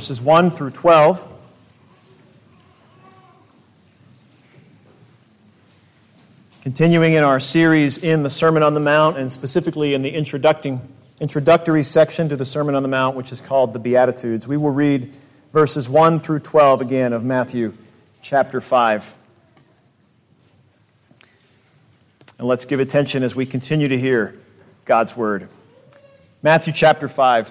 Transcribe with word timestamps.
verses 0.00 0.20
1 0.20 0.52
through 0.52 0.70
12. 0.70 1.26
Continuing 6.62 7.14
in 7.14 7.24
our 7.24 7.40
series 7.40 7.98
in 7.98 8.22
the 8.22 8.30
Sermon 8.30 8.62
on 8.62 8.74
the 8.74 8.80
Mount, 8.80 9.18
and 9.18 9.32
specifically 9.32 9.94
in 9.94 10.02
the 10.02 10.14
introductory 10.14 11.82
section 11.82 12.28
to 12.28 12.36
the 12.36 12.44
Sermon 12.44 12.76
on 12.76 12.84
the 12.84 12.88
Mount, 12.88 13.16
which 13.16 13.32
is 13.32 13.40
called 13.40 13.72
the 13.72 13.80
Beatitudes, 13.80 14.46
we 14.46 14.56
will 14.56 14.70
read 14.70 15.12
verses 15.52 15.88
1 15.88 16.20
through 16.20 16.38
12 16.38 16.80
again 16.80 17.12
of 17.12 17.24
Matthew 17.24 17.74
chapter 18.22 18.60
5. 18.60 19.16
And 22.38 22.46
let's 22.46 22.66
give 22.66 22.78
attention 22.78 23.24
as 23.24 23.34
we 23.34 23.46
continue 23.46 23.88
to 23.88 23.98
hear 23.98 24.38
God's 24.84 25.16
word. 25.16 25.48
Matthew 26.40 26.72
chapter 26.72 27.08
5 27.08 27.50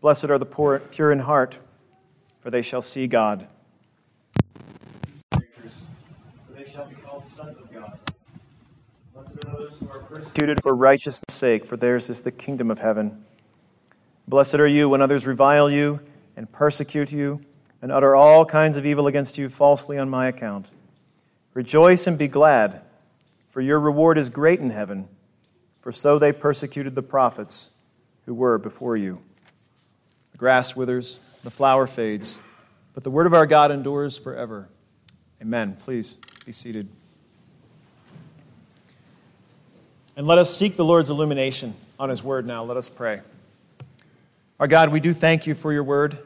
Blessed 0.00 0.26
are 0.26 0.38
the 0.38 0.46
poor, 0.46 0.78
pure 0.78 1.10
in 1.10 1.18
heart, 1.18 1.58
for 2.40 2.50
they 2.50 2.62
shall 2.62 2.82
see 2.82 3.08
God. 3.08 3.48
They 5.32 6.66
shall 6.70 6.86
be 6.86 6.94
called 6.96 7.26
sons 7.26 7.58
of 7.58 7.72
God. 7.72 7.98
Blessed 9.12 9.44
are 9.44 9.56
those 9.56 9.76
who 9.78 9.88
are 9.90 9.98
persecuted 9.98 10.62
for 10.62 10.74
righteousness' 10.76 11.34
sake, 11.34 11.64
for 11.64 11.76
theirs 11.76 12.08
is 12.08 12.20
the 12.20 12.30
kingdom 12.30 12.70
of 12.70 12.78
heaven. 12.78 13.24
Blessed 14.28 14.54
are 14.56 14.68
you 14.68 14.88
when 14.88 15.02
others 15.02 15.26
revile 15.26 15.68
you 15.68 15.98
and 16.36 16.50
persecute 16.52 17.10
you 17.10 17.40
and 17.82 17.90
utter 17.90 18.14
all 18.14 18.44
kinds 18.44 18.76
of 18.76 18.86
evil 18.86 19.08
against 19.08 19.36
you 19.36 19.48
falsely 19.48 19.98
on 19.98 20.08
my 20.08 20.28
account. 20.28 20.68
Rejoice 21.54 22.06
and 22.06 22.16
be 22.16 22.28
glad, 22.28 22.82
for 23.50 23.60
your 23.60 23.80
reward 23.80 24.16
is 24.16 24.30
great 24.30 24.60
in 24.60 24.70
heaven, 24.70 25.08
for 25.80 25.90
so 25.90 26.20
they 26.20 26.32
persecuted 26.32 26.94
the 26.94 27.02
prophets 27.02 27.72
who 28.26 28.34
were 28.34 28.58
before 28.58 28.96
you. 28.96 29.20
The 30.38 30.44
grass 30.44 30.76
withers, 30.76 31.18
the 31.42 31.50
flower 31.50 31.88
fades, 31.88 32.38
but 32.94 33.02
the 33.02 33.10
word 33.10 33.26
of 33.26 33.34
our 33.34 33.44
God 33.44 33.72
endures 33.72 34.16
forever. 34.16 34.68
Amen. 35.42 35.76
Please 35.80 36.16
be 36.46 36.52
seated. 36.52 36.88
And 40.16 40.28
let 40.28 40.38
us 40.38 40.56
seek 40.56 40.76
the 40.76 40.84
Lord's 40.84 41.10
illumination 41.10 41.74
on 41.98 42.08
his 42.08 42.22
word 42.22 42.46
now. 42.46 42.62
Let 42.62 42.76
us 42.76 42.88
pray. 42.88 43.20
Our 44.60 44.68
God, 44.68 44.92
we 44.92 45.00
do 45.00 45.12
thank 45.12 45.44
you 45.44 45.56
for 45.56 45.72
your 45.72 45.82
word. 45.82 46.16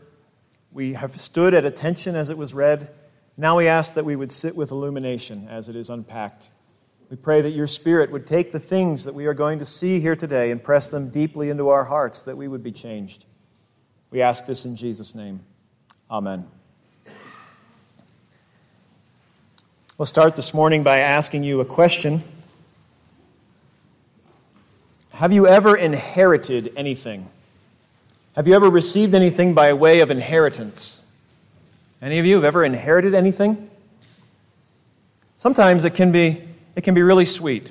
We 0.73 0.93
have 0.93 1.19
stood 1.19 1.55
at 1.55 1.65
attention 1.65 2.15
as 2.15 2.29
it 2.29 2.37
was 2.37 2.53
read. 2.53 2.91
Now 3.39 3.57
we 3.57 3.67
ask 3.67 3.95
that 3.95 4.05
we 4.05 4.15
would 4.15 4.31
sit 4.31 4.55
with 4.55 4.73
illumination 4.73 5.49
as 5.49 5.71
it 5.71 5.75
is 5.75 5.89
unpacked. 5.89 6.51
We 7.09 7.17
pray 7.17 7.41
that 7.41 7.53
your 7.53 7.67
Spirit 7.67 8.11
would 8.11 8.27
take 8.27 8.53
the 8.53 8.61
things 8.61 9.05
that 9.05 9.15
we 9.15 9.25
are 9.25 9.33
going 9.33 9.59
to 9.61 9.65
see 9.65 10.01
here 10.01 10.17
today 10.17 10.51
and 10.51 10.63
press 10.63 10.89
them 10.89 11.09
deeply 11.09 11.49
into 11.49 11.71
our 11.71 11.85
hearts 11.85 12.21
that 12.21 12.37
we 12.37 12.47
would 12.47 12.63
be 12.63 12.73
changed. 12.73 13.25
We 14.13 14.21
ask 14.21 14.45
this 14.45 14.67
in 14.67 14.77
Jesus' 14.77 15.15
name. 15.15 15.41
Amen. 16.11 16.47
We'll 19.97 20.05
start 20.05 20.37
this 20.37 20.53
morning 20.53 20.83
by 20.83 20.99
asking 20.99 21.45
you 21.45 21.63
a 21.63 21.65
question. 21.65 22.23
Have 25.13 25.33
you 25.33 25.47
ever 25.47 25.75
inherited 25.75 26.75
anything? 26.77 27.27
Have 28.37 28.47
you 28.47 28.55
ever 28.55 28.69
received 28.69 29.15
anything 29.15 29.55
by 29.55 29.73
way 29.73 30.01
of 30.01 30.11
inheritance? 30.11 31.07
Any 32.03 32.19
of 32.19 32.27
you 32.27 32.35
have 32.35 32.45
ever 32.45 32.67
inherited 32.67 33.15
anything? 33.15 33.71
Sometimes 35.39 35.87
it 35.87 35.95
can 35.95 36.13
be, 36.13 36.43
it 36.77 36.83
can 36.85 36.93
be 36.93 37.03
really 37.03 37.25
sweet. 37.25 37.71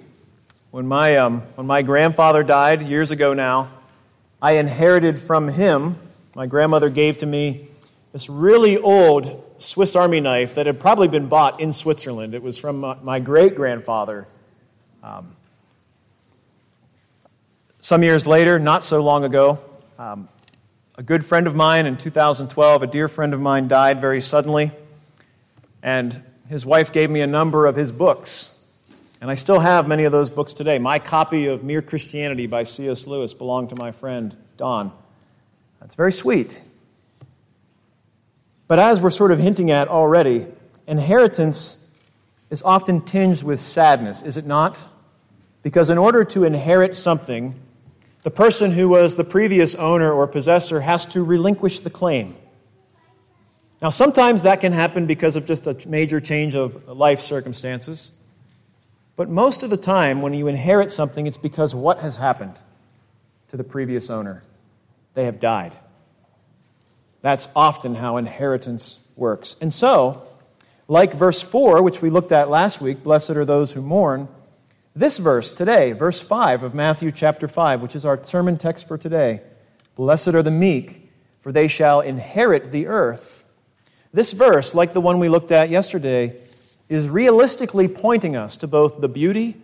When 0.71 0.87
my, 0.87 1.17
um, 1.17 1.41
when 1.53 1.67
my 1.67 1.83
grandfather 1.83 2.41
died 2.41 2.81
years 2.81 3.11
ago 3.11 3.35
now, 3.35 3.69
I 4.41 4.53
inherited 4.53 5.19
from 5.19 5.49
him 5.49 5.97
my 6.35 6.45
grandmother 6.45 6.89
gave 6.89 7.17
to 7.17 7.25
me 7.25 7.67
this 8.13 8.29
really 8.29 8.77
old 8.77 9.43
Swiss 9.57 9.95
Army 9.95 10.19
knife 10.19 10.55
that 10.55 10.65
had 10.65 10.79
probably 10.79 11.07
been 11.07 11.27
bought 11.27 11.59
in 11.59 11.71
Switzerland. 11.71 12.35
It 12.35 12.43
was 12.43 12.57
from 12.57 12.97
my 13.03 13.19
great 13.19 13.55
grandfather. 13.55 14.27
Um, 15.03 15.35
some 17.79 18.03
years 18.03 18.27
later, 18.27 18.59
not 18.59 18.83
so 18.83 19.01
long 19.01 19.23
ago, 19.23 19.59
um, 19.97 20.27
a 20.95 21.03
good 21.03 21.25
friend 21.25 21.47
of 21.47 21.55
mine 21.55 21.85
in 21.85 21.97
2012, 21.97 22.83
a 22.83 22.87
dear 22.87 23.07
friend 23.07 23.33
of 23.33 23.41
mine, 23.41 23.67
died 23.67 23.99
very 23.99 24.21
suddenly. 24.21 24.71
And 25.81 26.21
his 26.47 26.65
wife 26.65 26.91
gave 26.91 27.09
me 27.09 27.21
a 27.21 27.27
number 27.27 27.65
of 27.65 27.75
his 27.75 27.91
books. 27.91 28.63
And 29.21 29.31
I 29.31 29.35
still 29.35 29.59
have 29.59 29.87
many 29.87 30.03
of 30.03 30.11
those 30.11 30.29
books 30.29 30.53
today. 30.53 30.79
My 30.79 30.99
copy 30.99 31.45
of 31.47 31.63
Mere 31.63 31.81
Christianity 31.81 32.45
by 32.47 32.63
C.S. 32.63 33.07
Lewis 33.07 33.33
belonged 33.33 33.69
to 33.69 33.75
my 33.75 33.91
friend, 33.91 34.35
Don. 34.57 34.91
That's 35.81 35.95
very 35.95 36.11
sweet. 36.11 36.63
But 38.67 38.79
as 38.79 39.01
we're 39.01 39.09
sort 39.09 39.31
of 39.31 39.39
hinting 39.39 39.71
at 39.71 39.89
already, 39.89 40.47
inheritance 40.87 41.91
is 42.49 42.63
often 42.63 43.01
tinged 43.01 43.43
with 43.43 43.59
sadness, 43.59 44.23
is 44.23 44.37
it 44.37 44.45
not? 44.45 44.87
Because 45.63 45.89
in 45.89 45.97
order 45.97 46.23
to 46.23 46.43
inherit 46.43 46.95
something, 46.95 47.55
the 48.23 48.31
person 48.31 48.71
who 48.71 48.87
was 48.87 49.15
the 49.15 49.23
previous 49.23 49.75
owner 49.75 50.11
or 50.11 50.27
possessor 50.27 50.81
has 50.81 51.05
to 51.07 51.23
relinquish 51.23 51.79
the 51.79 51.89
claim. 51.89 52.35
Now, 53.81 53.89
sometimes 53.89 54.43
that 54.43 54.61
can 54.61 54.73
happen 54.73 55.07
because 55.07 55.35
of 55.35 55.45
just 55.45 55.65
a 55.65 55.75
major 55.87 56.21
change 56.21 56.55
of 56.55 56.87
life 56.87 57.19
circumstances. 57.21 58.13
But 59.15 59.27
most 59.27 59.63
of 59.63 59.71
the 59.71 59.77
time, 59.77 60.21
when 60.21 60.33
you 60.33 60.47
inherit 60.47 60.91
something, 60.91 61.25
it's 61.25 61.37
because 61.37 61.73
what 61.73 61.99
has 61.99 62.17
happened 62.17 62.57
to 63.49 63.57
the 63.57 63.63
previous 63.63 64.09
owner 64.09 64.43
they 65.13 65.25
have 65.25 65.39
died. 65.39 65.75
That's 67.21 67.49
often 67.55 67.95
how 67.95 68.17
inheritance 68.17 69.07
works. 69.15 69.55
And 69.61 69.73
so, 69.73 70.27
like 70.87 71.13
verse 71.13 71.41
4, 71.41 71.81
which 71.81 72.01
we 72.01 72.09
looked 72.09 72.31
at 72.31 72.49
last 72.49 72.81
week, 72.81 73.03
blessed 73.03 73.31
are 73.31 73.45
those 73.45 73.73
who 73.73 73.81
mourn, 73.81 74.27
this 74.95 75.19
verse 75.19 75.53
today, 75.53 75.93
verse 75.93 76.21
5 76.21 76.63
of 76.63 76.75
Matthew 76.75 77.11
chapter 77.11 77.47
5, 77.47 77.81
which 77.81 77.95
is 77.95 78.05
our 78.05 78.21
sermon 78.23 78.57
text 78.57 78.87
for 78.87 78.97
today, 78.97 79.41
blessed 79.95 80.29
are 80.29 80.43
the 80.43 80.51
meek, 80.51 81.09
for 81.39 81.53
they 81.53 81.69
shall 81.69 82.01
inherit 82.01 82.71
the 82.71 82.87
earth. 82.87 83.45
This 84.13 84.33
verse, 84.33 84.75
like 84.75 84.91
the 84.91 84.99
one 84.99 85.19
we 85.19 85.29
looked 85.29 85.53
at 85.53 85.69
yesterday, 85.69 86.35
is 86.89 87.07
realistically 87.07 87.87
pointing 87.87 88.35
us 88.35 88.57
to 88.57 88.67
both 88.67 88.99
the 88.99 89.07
beauty 89.07 89.55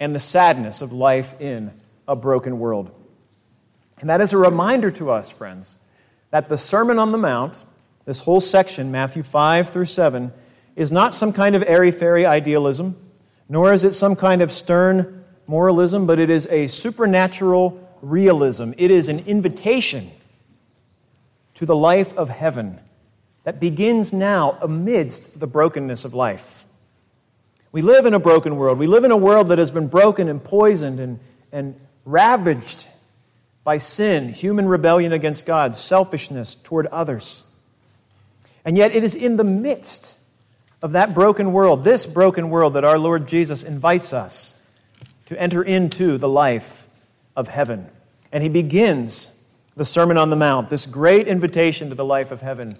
and 0.00 0.16
the 0.16 0.20
sadness 0.20 0.82
of 0.82 0.92
life 0.92 1.40
in 1.40 1.72
a 2.08 2.16
broken 2.16 2.58
world. 2.58 2.90
And 4.02 4.10
that 4.10 4.20
is 4.20 4.32
a 4.32 4.36
reminder 4.36 4.90
to 4.90 5.12
us, 5.12 5.30
friends, 5.30 5.76
that 6.30 6.48
the 6.48 6.58
Sermon 6.58 6.98
on 6.98 7.12
the 7.12 7.18
Mount, 7.18 7.64
this 8.04 8.18
whole 8.18 8.40
section, 8.40 8.90
Matthew 8.90 9.22
5 9.22 9.70
through 9.70 9.84
7, 9.84 10.32
is 10.74 10.90
not 10.90 11.14
some 11.14 11.32
kind 11.32 11.54
of 11.54 11.62
airy 11.68 11.92
fairy 11.92 12.26
idealism, 12.26 12.96
nor 13.48 13.72
is 13.72 13.84
it 13.84 13.92
some 13.92 14.16
kind 14.16 14.42
of 14.42 14.50
stern 14.50 15.24
moralism, 15.46 16.04
but 16.04 16.18
it 16.18 16.30
is 16.30 16.48
a 16.48 16.66
supernatural 16.66 17.78
realism. 18.00 18.72
It 18.76 18.90
is 18.90 19.08
an 19.08 19.20
invitation 19.20 20.10
to 21.54 21.64
the 21.64 21.76
life 21.76 22.12
of 22.14 22.28
heaven 22.28 22.80
that 23.44 23.60
begins 23.60 24.12
now 24.12 24.58
amidst 24.60 25.38
the 25.38 25.46
brokenness 25.46 26.04
of 26.04 26.12
life. 26.12 26.66
We 27.70 27.82
live 27.82 28.04
in 28.04 28.14
a 28.14 28.18
broken 28.18 28.56
world. 28.56 28.80
We 28.80 28.88
live 28.88 29.04
in 29.04 29.12
a 29.12 29.16
world 29.16 29.50
that 29.50 29.58
has 29.58 29.70
been 29.70 29.86
broken 29.86 30.28
and 30.28 30.42
poisoned 30.42 30.98
and, 30.98 31.20
and 31.52 31.76
ravaged 32.04 32.88
by 33.64 33.78
sin, 33.78 34.28
human 34.28 34.66
rebellion 34.66 35.12
against 35.12 35.46
God, 35.46 35.76
selfishness 35.76 36.54
toward 36.54 36.86
others. 36.88 37.44
And 38.64 38.76
yet, 38.76 38.94
it 38.94 39.04
is 39.04 39.14
in 39.14 39.36
the 39.36 39.44
midst 39.44 40.20
of 40.82 40.92
that 40.92 41.14
broken 41.14 41.52
world, 41.52 41.84
this 41.84 42.06
broken 42.06 42.50
world, 42.50 42.74
that 42.74 42.84
our 42.84 42.98
Lord 42.98 43.28
Jesus 43.28 43.62
invites 43.62 44.12
us 44.12 44.60
to 45.26 45.40
enter 45.40 45.62
into 45.62 46.18
the 46.18 46.28
life 46.28 46.86
of 47.36 47.48
heaven. 47.48 47.88
And 48.32 48.42
he 48.42 48.48
begins 48.48 49.40
the 49.76 49.84
Sermon 49.84 50.18
on 50.18 50.30
the 50.30 50.36
Mount, 50.36 50.68
this 50.68 50.86
great 50.86 51.28
invitation 51.28 51.88
to 51.88 51.94
the 51.94 52.04
life 52.04 52.30
of 52.30 52.40
heaven, 52.40 52.76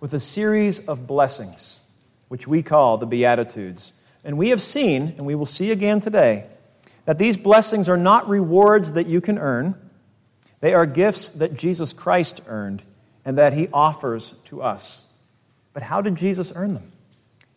with 0.00 0.12
a 0.12 0.20
series 0.20 0.86
of 0.88 1.06
blessings, 1.06 1.86
which 2.28 2.48
we 2.48 2.62
call 2.62 2.98
the 2.98 3.06
Beatitudes. 3.06 3.92
And 4.24 4.36
we 4.36 4.48
have 4.48 4.60
seen, 4.60 5.14
and 5.16 5.26
we 5.26 5.34
will 5.34 5.46
see 5.46 5.70
again 5.70 6.00
today, 6.00 6.46
that 7.04 7.18
these 7.18 7.36
blessings 7.36 7.88
are 7.88 7.96
not 7.96 8.28
rewards 8.28 8.92
that 8.92 9.06
you 9.06 9.20
can 9.20 9.38
earn. 9.38 9.76
They 10.60 10.74
are 10.74 10.86
gifts 10.86 11.30
that 11.30 11.54
Jesus 11.54 11.92
Christ 11.92 12.40
earned 12.48 12.82
and 13.24 13.38
that 13.38 13.52
he 13.52 13.68
offers 13.72 14.34
to 14.46 14.62
us. 14.62 15.04
But 15.72 15.82
how 15.82 16.00
did 16.00 16.16
Jesus 16.16 16.52
earn 16.54 16.74
them? 16.74 16.92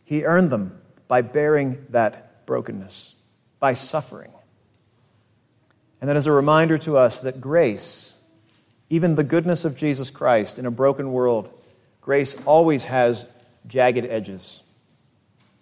He 0.04 0.26
earned 0.26 0.50
them 0.50 0.82
by 1.08 1.22
bearing 1.22 1.86
that 1.90 2.46
brokenness, 2.46 3.16
by 3.60 3.74
suffering. 3.74 4.32
And 6.02 6.10
that 6.10 6.18
is 6.18 6.28
a 6.28 6.32
reminder 6.32 6.78
to 6.80 6.98
us 6.98 7.20
that 7.22 7.42
grace, 7.42 8.22
even 8.90 9.16
the 9.16 9.24
goodness 9.24 9.66
of 9.66 9.76
Jesus 9.76 10.10
Christ 10.10 10.60
in 10.60 10.66
a 10.66 10.72
broken 10.72 11.12
world, 11.12 11.52
grace 12.02 12.36
always 12.46 12.86
has 12.86 13.26
jagged 13.68 14.06
edges 14.06 14.64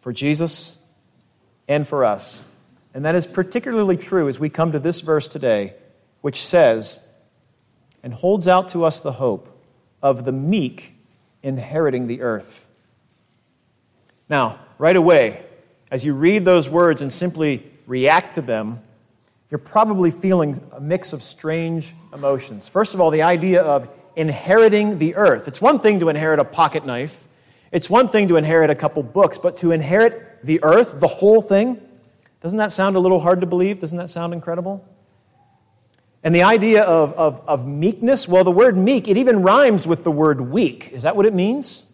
for 0.01 0.13
Jesus 0.13 0.77
and 1.67 1.87
for 1.87 2.05
us. 2.05 2.45
And 2.93 3.05
that 3.05 3.15
is 3.15 3.27
particularly 3.27 3.97
true 3.97 4.27
as 4.27 4.39
we 4.39 4.49
come 4.49 4.71
to 4.71 4.79
this 4.79 5.01
verse 5.01 5.27
today, 5.27 5.73
which 6.21 6.43
says, 6.43 7.06
and 8.07 8.13
holds 8.13 8.47
out 8.47 8.69
to 8.69 8.85
us 8.85 9.01
the 9.01 9.11
hope 9.11 9.49
of 10.01 10.23
the 10.23 10.31
meek 10.31 10.95
inheriting 11.43 12.07
the 12.07 12.21
earth. 12.21 12.65
Now, 14.29 14.59
right 14.77 14.95
away, 14.95 15.43
as 15.91 16.05
you 16.05 16.13
read 16.13 16.45
those 16.45 16.69
words 16.69 17.01
and 17.01 17.11
simply 17.11 17.69
react 17.85 18.35
to 18.35 18.41
them, 18.41 18.79
you're 19.51 19.57
probably 19.57 20.09
feeling 20.09 20.57
a 20.71 20.79
mix 20.79 21.11
of 21.11 21.21
strange 21.21 21.93
emotions. 22.13 22.69
First 22.69 22.93
of 22.93 23.01
all, 23.01 23.11
the 23.11 23.23
idea 23.23 23.61
of 23.61 23.89
inheriting 24.15 24.99
the 24.99 25.13
earth. 25.17 25.49
It's 25.49 25.59
one 25.59 25.77
thing 25.77 25.99
to 25.99 26.07
inherit 26.07 26.39
a 26.39 26.45
pocket 26.45 26.85
knife, 26.85 27.27
it's 27.73 27.89
one 27.89 28.07
thing 28.07 28.29
to 28.29 28.37
inherit 28.37 28.69
a 28.69 28.75
couple 28.75 29.03
books, 29.03 29.37
but 29.37 29.57
to 29.57 29.73
inherit 29.73 30.45
the 30.45 30.63
earth, 30.63 31.01
the 31.01 31.09
whole 31.09 31.41
thing, 31.41 31.81
doesn't 32.39 32.59
that 32.59 32.71
sound 32.71 32.95
a 32.95 32.99
little 32.99 33.19
hard 33.19 33.41
to 33.41 33.47
believe? 33.47 33.81
Doesn't 33.81 33.97
that 33.97 34.09
sound 34.09 34.33
incredible? 34.33 34.87
And 36.23 36.33
the 36.33 36.43
idea 36.43 36.83
of, 36.83 37.13
of, 37.13 37.41
of 37.47 37.67
meekness, 37.67 38.27
well, 38.27 38.43
the 38.43 38.51
word 38.51 38.77
meek, 38.77 39.07
it 39.07 39.17
even 39.17 39.43
rhymes 39.43 39.85
with 39.85 40.03
the 40.03 40.11
word 40.11 40.41
weak. 40.41 40.89
Is 40.91 41.03
that 41.03 41.15
what 41.15 41.25
it 41.25 41.33
means? 41.33 41.93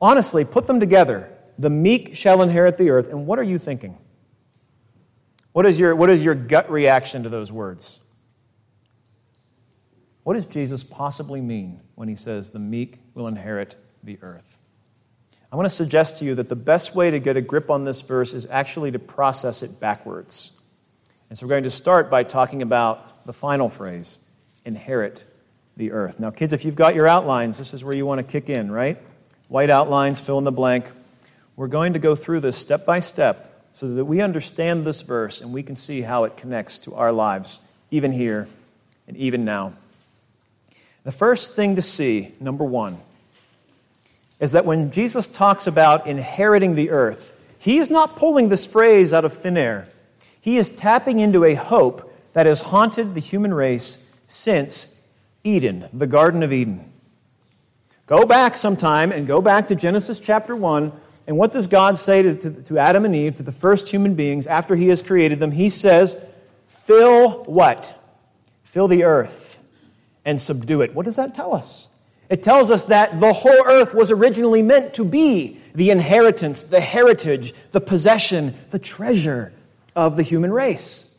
Honestly, 0.00 0.44
put 0.44 0.66
them 0.66 0.80
together. 0.80 1.30
The 1.58 1.70
meek 1.70 2.14
shall 2.14 2.42
inherit 2.42 2.78
the 2.78 2.90
earth. 2.90 3.08
And 3.08 3.26
what 3.26 3.38
are 3.38 3.44
you 3.44 3.58
thinking? 3.58 3.98
What 5.52 5.66
is 5.66 5.80
your, 5.80 5.94
what 5.96 6.10
is 6.10 6.24
your 6.24 6.34
gut 6.34 6.70
reaction 6.70 7.22
to 7.24 7.28
those 7.28 7.50
words? 7.50 8.00
What 10.22 10.34
does 10.34 10.46
Jesus 10.46 10.84
possibly 10.84 11.40
mean 11.40 11.80
when 11.96 12.08
he 12.08 12.14
says, 12.14 12.50
The 12.50 12.58
meek 12.58 13.00
will 13.14 13.26
inherit 13.26 13.76
the 14.02 14.18
earth? 14.22 14.62
I 15.52 15.56
want 15.56 15.66
to 15.66 15.74
suggest 15.74 16.18
to 16.18 16.24
you 16.24 16.36
that 16.36 16.48
the 16.48 16.56
best 16.56 16.94
way 16.94 17.10
to 17.10 17.18
get 17.18 17.36
a 17.36 17.40
grip 17.40 17.70
on 17.70 17.84
this 17.84 18.00
verse 18.02 18.32
is 18.32 18.46
actually 18.50 18.92
to 18.92 18.98
process 18.98 19.62
it 19.62 19.80
backwards. 19.80 20.59
And 21.30 21.38
so 21.38 21.46
we're 21.46 21.50
going 21.50 21.62
to 21.62 21.70
start 21.70 22.10
by 22.10 22.24
talking 22.24 22.60
about 22.60 23.24
the 23.24 23.32
final 23.32 23.70
phrase 23.70 24.18
inherit 24.64 25.22
the 25.76 25.92
earth. 25.92 26.20
Now, 26.20 26.30
kids, 26.30 26.52
if 26.52 26.64
you've 26.64 26.74
got 26.74 26.94
your 26.94 27.08
outlines, 27.08 27.56
this 27.56 27.72
is 27.72 27.82
where 27.82 27.94
you 27.94 28.04
want 28.04 28.18
to 28.18 28.24
kick 28.24 28.50
in, 28.50 28.70
right? 28.70 28.98
White 29.48 29.70
outlines, 29.70 30.20
fill 30.20 30.38
in 30.38 30.44
the 30.44 30.52
blank. 30.52 30.90
We're 31.56 31.68
going 31.68 31.94
to 31.94 31.98
go 31.98 32.14
through 32.14 32.40
this 32.40 32.58
step 32.58 32.84
by 32.84 32.98
step 33.00 33.64
so 33.72 33.94
that 33.94 34.04
we 34.04 34.20
understand 34.20 34.84
this 34.84 35.02
verse 35.02 35.40
and 35.40 35.52
we 35.52 35.62
can 35.62 35.76
see 35.76 36.02
how 36.02 36.24
it 36.24 36.36
connects 36.36 36.80
to 36.80 36.94
our 36.94 37.12
lives, 37.12 37.60
even 37.90 38.12
here 38.12 38.48
and 39.06 39.16
even 39.16 39.44
now. 39.44 39.72
The 41.04 41.12
first 41.12 41.54
thing 41.54 41.76
to 41.76 41.82
see, 41.82 42.32
number 42.40 42.64
one, 42.64 42.98
is 44.40 44.52
that 44.52 44.64
when 44.64 44.90
Jesus 44.90 45.26
talks 45.26 45.66
about 45.66 46.06
inheriting 46.06 46.74
the 46.74 46.90
earth, 46.90 47.38
he 47.58 47.78
is 47.78 47.88
not 47.88 48.16
pulling 48.16 48.48
this 48.48 48.66
phrase 48.66 49.12
out 49.12 49.24
of 49.24 49.32
thin 49.32 49.56
air. 49.56 49.88
He 50.40 50.56
is 50.56 50.68
tapping 50.68 51.20
into 51.20 51.44
a 51.44 51.54
hope 51.54 52.12
that 52.32 52.46
has 52.46 52.62
haunted 52.62 53.14
the 53.14 53.20
human 53.20 53.52
race 53.52 54.08
since 54.28 54.96
Eden, 55.44 55.86
the 55.92 56.06
Garden 56.06 56.42
of 56.42 56.52
Eden. 56.52 56.90
Go 58.06 58.24
back 58.24 58.56
sometime 58.56 59.12
and 59.12 59.26
go 59.26 59.40
back 59.40 59.66
to 59.68 59.74
Genesis 59.74 60.18
chapter 60.18 60.56
1. 60.56 60.92
And 61.26 61.36
what 61.36 61.52
does 61.52 61.66
God 61.66 61.98
say 61.98 62.22
to, 62.22 62.34
to, 62.34 62.50
to 62.50 62.78
Adam 62.78 63.04
and 63.04 63.14
Eve, 63.14 63.36
to 63.36 63.42
the 63.42 63.52
first 63.52 63.88
human 63.88 64.14
beings, 64.14 64.46
after 64.46 64.74
He 64.74 64.88
has 64.88 65.02
created 65.02 65.38
them? 65.38 65.52
He 65.52 65.68
says, 65.68 66.16
Fill 66.66 67.44
what? 67.44 67.96
Fill 68.64 68.88
the 68.88 69.04
earth 69.04 69.62
and 70.24 70.40
subdue 70.40 70.80
it. 70.80 70.94
What 70.94 71.04
does 71.04 71.16
that 71.16 71.34
tell 71.34 71.54
us? 71.54 71.88
It 72.28 72.42
tells 72.42 72.70
us 72.70 72.84
that 72.86 73.18
the 73.20 73.32
whole 73.32 73.66
earth 73.66 73.92
was 73.92 74.10
originally 74.10 74.62
meant 74.62 74.94
to 74.94 75.04
be 75.04 75.60
the 75.74 75.90
inheritance, 75.90 76.64
the 76.64 76.80
heritage, 76.80 77.52
the 77.72 77.80
possession, 77.80 78.54
the 78.70 78.78
treasure 78.78 79.52
of 79.94 80.16
the 80.16 80.22
human 80.22 80.52
race. 80.52 81.14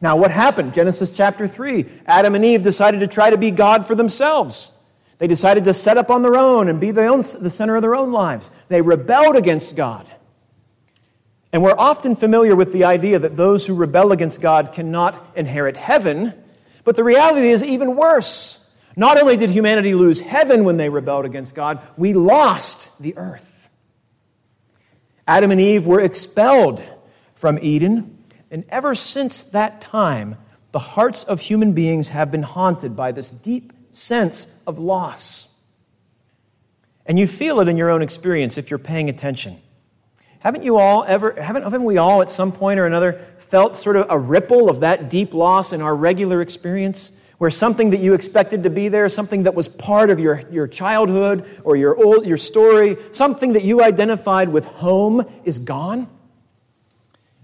Now, 0.00 0.16
what 0.16 0.30
happened? 0.30 0.74
Genesis 0.74 1.10
chapter 1.10 1.48
3 1.48 1.84
Adam 2.06 2.34
and 2.34 2.44
Eve 2.44 2.62
decided 2.62 3.00
to 3.00 3.06
try 3.06 3.30
to 3.30 3.38
be 3.38 3.50
God 3.50 3.86
for 3.86 3.94
themselves. 3.94 4.74
They 5.18 5.26
decided 5.26 5.64
to 5.64 5.74
set 5.74 5.96
up 5.96 6.10
on 6.10 6.22
their 6.22 6.36
own 6.36 6.68
and 6.68 6.78
be 6.78 6.92
the, 6.92 7.06
own, 7.06 7.22
the 7.22 7.50
center 7.50 7.74
of 7.74 7.82
their 7.82 7.96
own 7.96 8.12
lives. 8.12 8.50
They 8.68 8.80
rebelled 8.80 9.34
against 9.34 9.74
God. 9.76 10.08
And 11.52 11.62
we're 11.62 11.76
often 11.76 12.14
familiar 12.14 12.54
with 12.54 12.72
the 12.72 12.84
idea 12.84 13.18
that 13.18 13.36
those 13.36 13.66
who 13.66 13.74
rebel 13.74 14.12
against 14.12 14.40
God 14.40 14.72
cannot 14.72 15.32
inherit 15.34 15.76
heaven, 15.76 16.34
but 16.84 16.94
the 16.94 17.02
reality 17.02 17.50
is 17.50 17.64
even 17.64 17.96
worse. 17.96 18.72
Not 18.96 19.20
only 19.20 19.36
did 19.36 19.50
humanity 19.50 19.94
lose 19.94 20.20
heaven 20.20 20.64
when 20.64 20.76
they 20.76 20.88
rebelled 20.88 21.24
against 21.24 21.54
God, 21.54 21.80
we 21.96 22.12
lost 22.12 23.00
the 23.00 23.16
earth. 23.16 23.70
Adam 25.26 25.50
and 25.50 25.60
Eve 25.60 25.86
were 25.86 26.00
expelled 26.00 26.82
from 27.38 27.56
Eden, 27.62 28.18
and 28.50 28.64
ever 28.68 28.96
since 28.96 29.44
that 29.44 29.80
time, 29.80 30.36
the 30.72 30.80
hearts 30.80 31.22
of 31.22 31.40
human 31.40 31.72
beings 31.72 32.08
have 32.08 32.32
been 32.32 32.42
haunted 32.42 32.96
by 32.96 33.12
this 33.12 33.30
deep 33.30 33.72
sense 33.92 34.52
of 34.66 34.78
loss. 34.80 35.56
And 37.06 37.16
you 37.16 37.28
feel 37.28 37.60
it 37.60 37.68
in 37.68 37.76
your 37.76 37.90
own 37.90 38.02
experience 38.02 38.58
if 38.58 38.70
you're 38.70 38.78
paying 38.78 39.08
attention. 39.08 39.60
Haven't 40.40 40.64
you 40.64 40.78
all 40.78 41.04
ever, 41.04 41.40
haven't, 41.40 41.62
haven't 41.62 41.84
we 41.84 41.96
all 41.96 42.22
at 42.22 42.30
some 42.30 42.50
point 42.50 42.80
or 42.80 42.86
another 42.86 43.24
felt 43.38 43.76
sort 43.76 43.94
of 43.94 44.06
a 44.10 44.18
ripple 44.18 44.68
of 44.68 44.80
that 44.80 45.08
deep 45.08 45.32
loss 45.32 45.72
in 45.72 45.80
our 45.80 45.94
regular 45.94 46.42
experience? 46.42 47.12
where 47.38 47.50
something 47.50 47.90
that 47.90 48.00
you 48.00 48.14
expected 48.14 48.64
to 48.64 48.70
be 48.70 48.88
there, 48.88 49.08
something 49.08 49.44
that 49.44 49.54
was 49.54 49.68
part 49.68 50.10
of 50.10 50.18
your, 50.18 50.42
your 50.50 50.66
childhood 50.66 51.48
or 51.62 51.76
your, 51.76 51.96
old, 51.96 52.26
your 52.26 52.36
story, 52.36 52.96
something 53.12 53.52
that 53.52 53.62
you 53.62 53.80
identified 53.80 54.48
with 54.48 54.64
home 54.64 55.24
is 55.44 55.60
gone? 55.60 56.08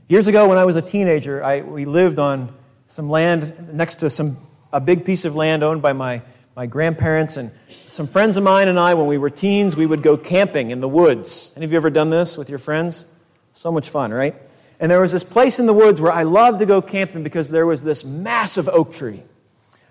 Years 0.06 0.26
ago, 0.26 0.46
when 0.46 0.58
I 0.58 0.66
was 0.66 0.76
a 0.76 0.82
teenager, 0.82 1.42
I, 1.42 1.62
we 1.62 1.86
lived 1.86 2.18
on 2.18 2.54
some 2.88 3.08
land 3.08 3.72
next 3.72 3.96
to 3.96 4.10
some, 4.10 4.36
a 4.70 4.78
big 4.78 5.06
piece 5.06 5.24
of 5.24 5.34
land 5.34 5.62
owned 5.62 5.80
by 5.80 5.94
my, 5.94 6.20
my 6.54 6.66
grandparents. 6.66 7.38
And 7.38 7.50
some 7.88 8.06
friends 8.06 8.36
of 8.36 8.44
mine 8.44 8.68
and 8.68 8.78
I, 8.78 8.92
when 8.92 9.06
we 9.06 9.16
were 9.16 9.30
teens, 9.30 9.78
we 9.78 9.86
would 9.86 10.02
go 10.02 10.18
camping 10.18 10.70
in 10.70 10.80
the 10.80 10.88
woods. 10.88 11.54
Any 11.56 11.64
of 11.64 11.72
you 11.72 11.78
ever 11.78 11.88
done 11.88 12.10
this 12.10 12.36
with 12.36 12.50
your 12.50 12.58
friends? 12.58 13.06
So 13.54 13.72
much 13.72 13.88
fun, 13.88 14.12
right? 14.12 14.34
And 14.78 14.92
there 14.92 15.00
was 15.00 15.10
this 15.10 15.24
place 15.24 15.58
in 15.58 15.64
the 15.64 15.72
woods 15.72 16.02
where 16.02 16.12
I 16.12 16.24
loved 16.24 16.58
to 16.58 16.66
go 16.66 16.82
camping 16.82 17.22
because 17.22 17.48
there 17.48 17.64
was 17.64 17.82
this 17.82 18.04
massive 18.04 18.68
oak 18.68 18.92
tree. 18.92 19.22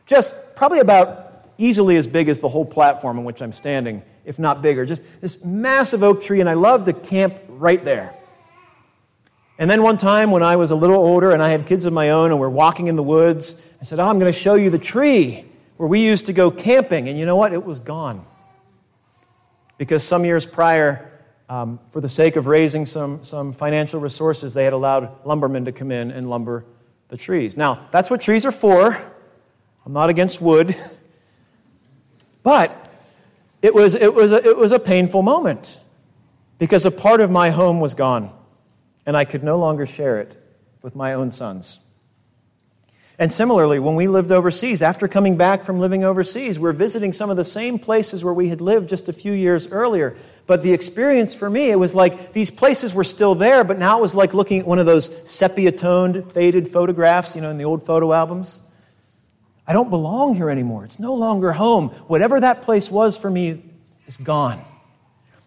Just 0.05 0.35
probably 0.55 0.79
about 0.79 1.47
easily 1.57 1.97
as 1.97 2.05
big 2.05 2.29
as 2.29 2.38
the 2.38 2.49
whole 2.49 2.65
platform 2.65 3.17
on 3.17 3.25
which 3.25 3.41
I'm 3.41 3.51
standing, 3.51 4.03
if 4.25 4.38
not 4.38 4.61
bigger. 4.61 4.85
Just 4.85 5.01
this 5.21 5.43
massive 5.43 6.03
oak 6.03 6.21
tree, 6.21 6.39
and 6.39 6.47
I 6.47 6.53
loved 6.53 6.85
to 6.85 6.93
camp 6.93 7.39
right 7.47 7.83
there. 7.83 8.13
And 9.60 9.69
then 9.69 9.83
one 9.83 9.98
time 9.98 10.31
when 10.31 10.41
I 10.41 10.55
was 10.55 10.72
a 10.72 10.75
little 10.75 10.95
older 10.95 11.31
and 11.31 11.41
I 11.41 11.50
had 11.50 11.65
kids 11.65 11.86
of 11.86 11.93
my 11.93 12.10
own 12.10 12.31
and 12.31 12.39
we're 12.39 12.50
walking 12.50 12.88
in 12.88 12.95
the 12.95 13.03
woods, 13.03 13.65
I 13.79 13.83
said, 13.83 14.00
Oh, 14.00 14.05
I'm 14.05 14.19
going 14.19 14.31
to 14.31 14.38
show 14.38 14.55
you 14.55 14.69
the 14.69 14.79
tree 14.79 15.45
where 15.77 15.88
we 15.88 16.01
used 16.01 16.25
to 16.25 16.33
go 16.33 16.50
camping. 16.50 17.07
And 17.07 17.19
you 17.19 17.25
know 17.25 17.36
what? 17.36 17.53
It 17.53 17.63
was 17.63 17.79
gone. 17.79 18.25
Because 19.77 20.03
some 20.03 20.25
years 20.25 20.45
prior, 20.45 21.12
um, 21.50 21.79
for 21.91 22.01
the 22.01 22.10
sake 22.10 22.36
of 22.36 22.48
raising 22.48 22.86
some, 22.86 23.24
some 23.24 23.53
financial 23.53 24.00
resources, 24.00 24.53
they 24.53 24.63
had 24.63 24.74
allowed 24.74 25.25
lumbermen 25.25 25.65
to 25.65 25.72
come 25.72 25.91
in 25.91 26.10
and 26.12 26.29
lumber 26.29 26.65
the 27.10 27.17
trees. 27.17 27.55
Now, 27.55 27.79
that's 27.91 28.10
what 28.10 28.22
trees 28.22 28.45
are 28.45 28.51
for. 28.51 28.98
I'm 29.86 29.93
not 29.93 30.10
against 30.10 30.41
wood. 30.41 30.75
But 32.43 32.89
it 33.62 33.74
was, 33.74 33.95
it, 33.95 34.13
was 34.13 34.33
a, 34.33 34.45
it 34.45 34.57
was 34.57 34.74
a 34.74 34.79
painful 34.79 35.22
moment 35.22 35.79
because 36.57 36.86
a 36.86 36.91
part 36.91 37.22
of 37.22 37.31
my 37.31 37.51
home 37.51 37.79
was 37.79 37.93
gone 37.93 38.33
and 39.05 39.17
I 39.17 39.25
could 39.25 39.43
no 39.43 39.57
longer 39.57 39.86
share 39.86 40.19
it 40.19 40.38
with 40.81 40.95
my 40.95 41.13
own 41.13 41.31
sons. 41.31 41.79
And 43.19 43.31
similarly, 43.31 43.77
when 43.77 43.95
we 43.95 44.07
lived 44.07 44.31
overseas, 44.31 44.81
after 44.81 45.07
coming 45.07 45.38
back 45.38 45.63
from 45.63 45.77
living 45.77 46.03
overseas, 46.03 46.57
we're 46.57 46.74
visiting 46.74 47.13
some 47.13 47.29
of 47.29 47.38
the 47.38 47.43
same 47.43 47.77
places 47.77 48.24
where 48.24 48.33
we 48.33 48.50
had 48.50 48.60
lived 48.60 48.89
just 48.89 49.07
a 49.07 49.13
few 49.13 49.33
years 49.33 49.67
earlier. 49.67 50.17
But 50.48 50.63
the 50.63 50.74
experience 50.74 51.33
for 51.33 51.50
me, 51.50 51.69
it 51.69 51.77
was 51.77 51.93
like 51.93 52.33
these 52.33 52.50
places 52.50 52.93
were 52.93 53.03
still 53.03 53.36
there, 53.36 53.63
but 53.63 53.77
now 53.77 54.00
it 54.00 54.01
was 54.01 54.15
like 54.15 54.33
looking 54.33 54.60
at 54.60 54.67
one 54.67 54.79
of 54.79 54.88
those 54.88 55.29
sepia 55.29 55.72
toned, 55.72 56.31
faded 56.31 56.67
photographs, 56.67 57.36
you 57.36 57.41
know, 57.41 57.51
in 57.51 57.57
the 57.57 57.65
old 57.65 57.86
photo 57.86 58.12
albums. 58.13 58.62
I 59.67 59.74
don't 59.74 59.91
belong 59.91 60.33
here 60.33 60.50
anymore. 60.50 60.83
It's 60.83 61.00
no 61.00 61.13
longer 61.13 61.53
home. 61.53 61.89
Whatever 62.07 62.39
that 62.39 62.63
place 62.63 62.89
was 62.89 63.15
for 63.15 63.29
me 63.29 63.63
is 64.07 64.17
gone. 64.17 64.63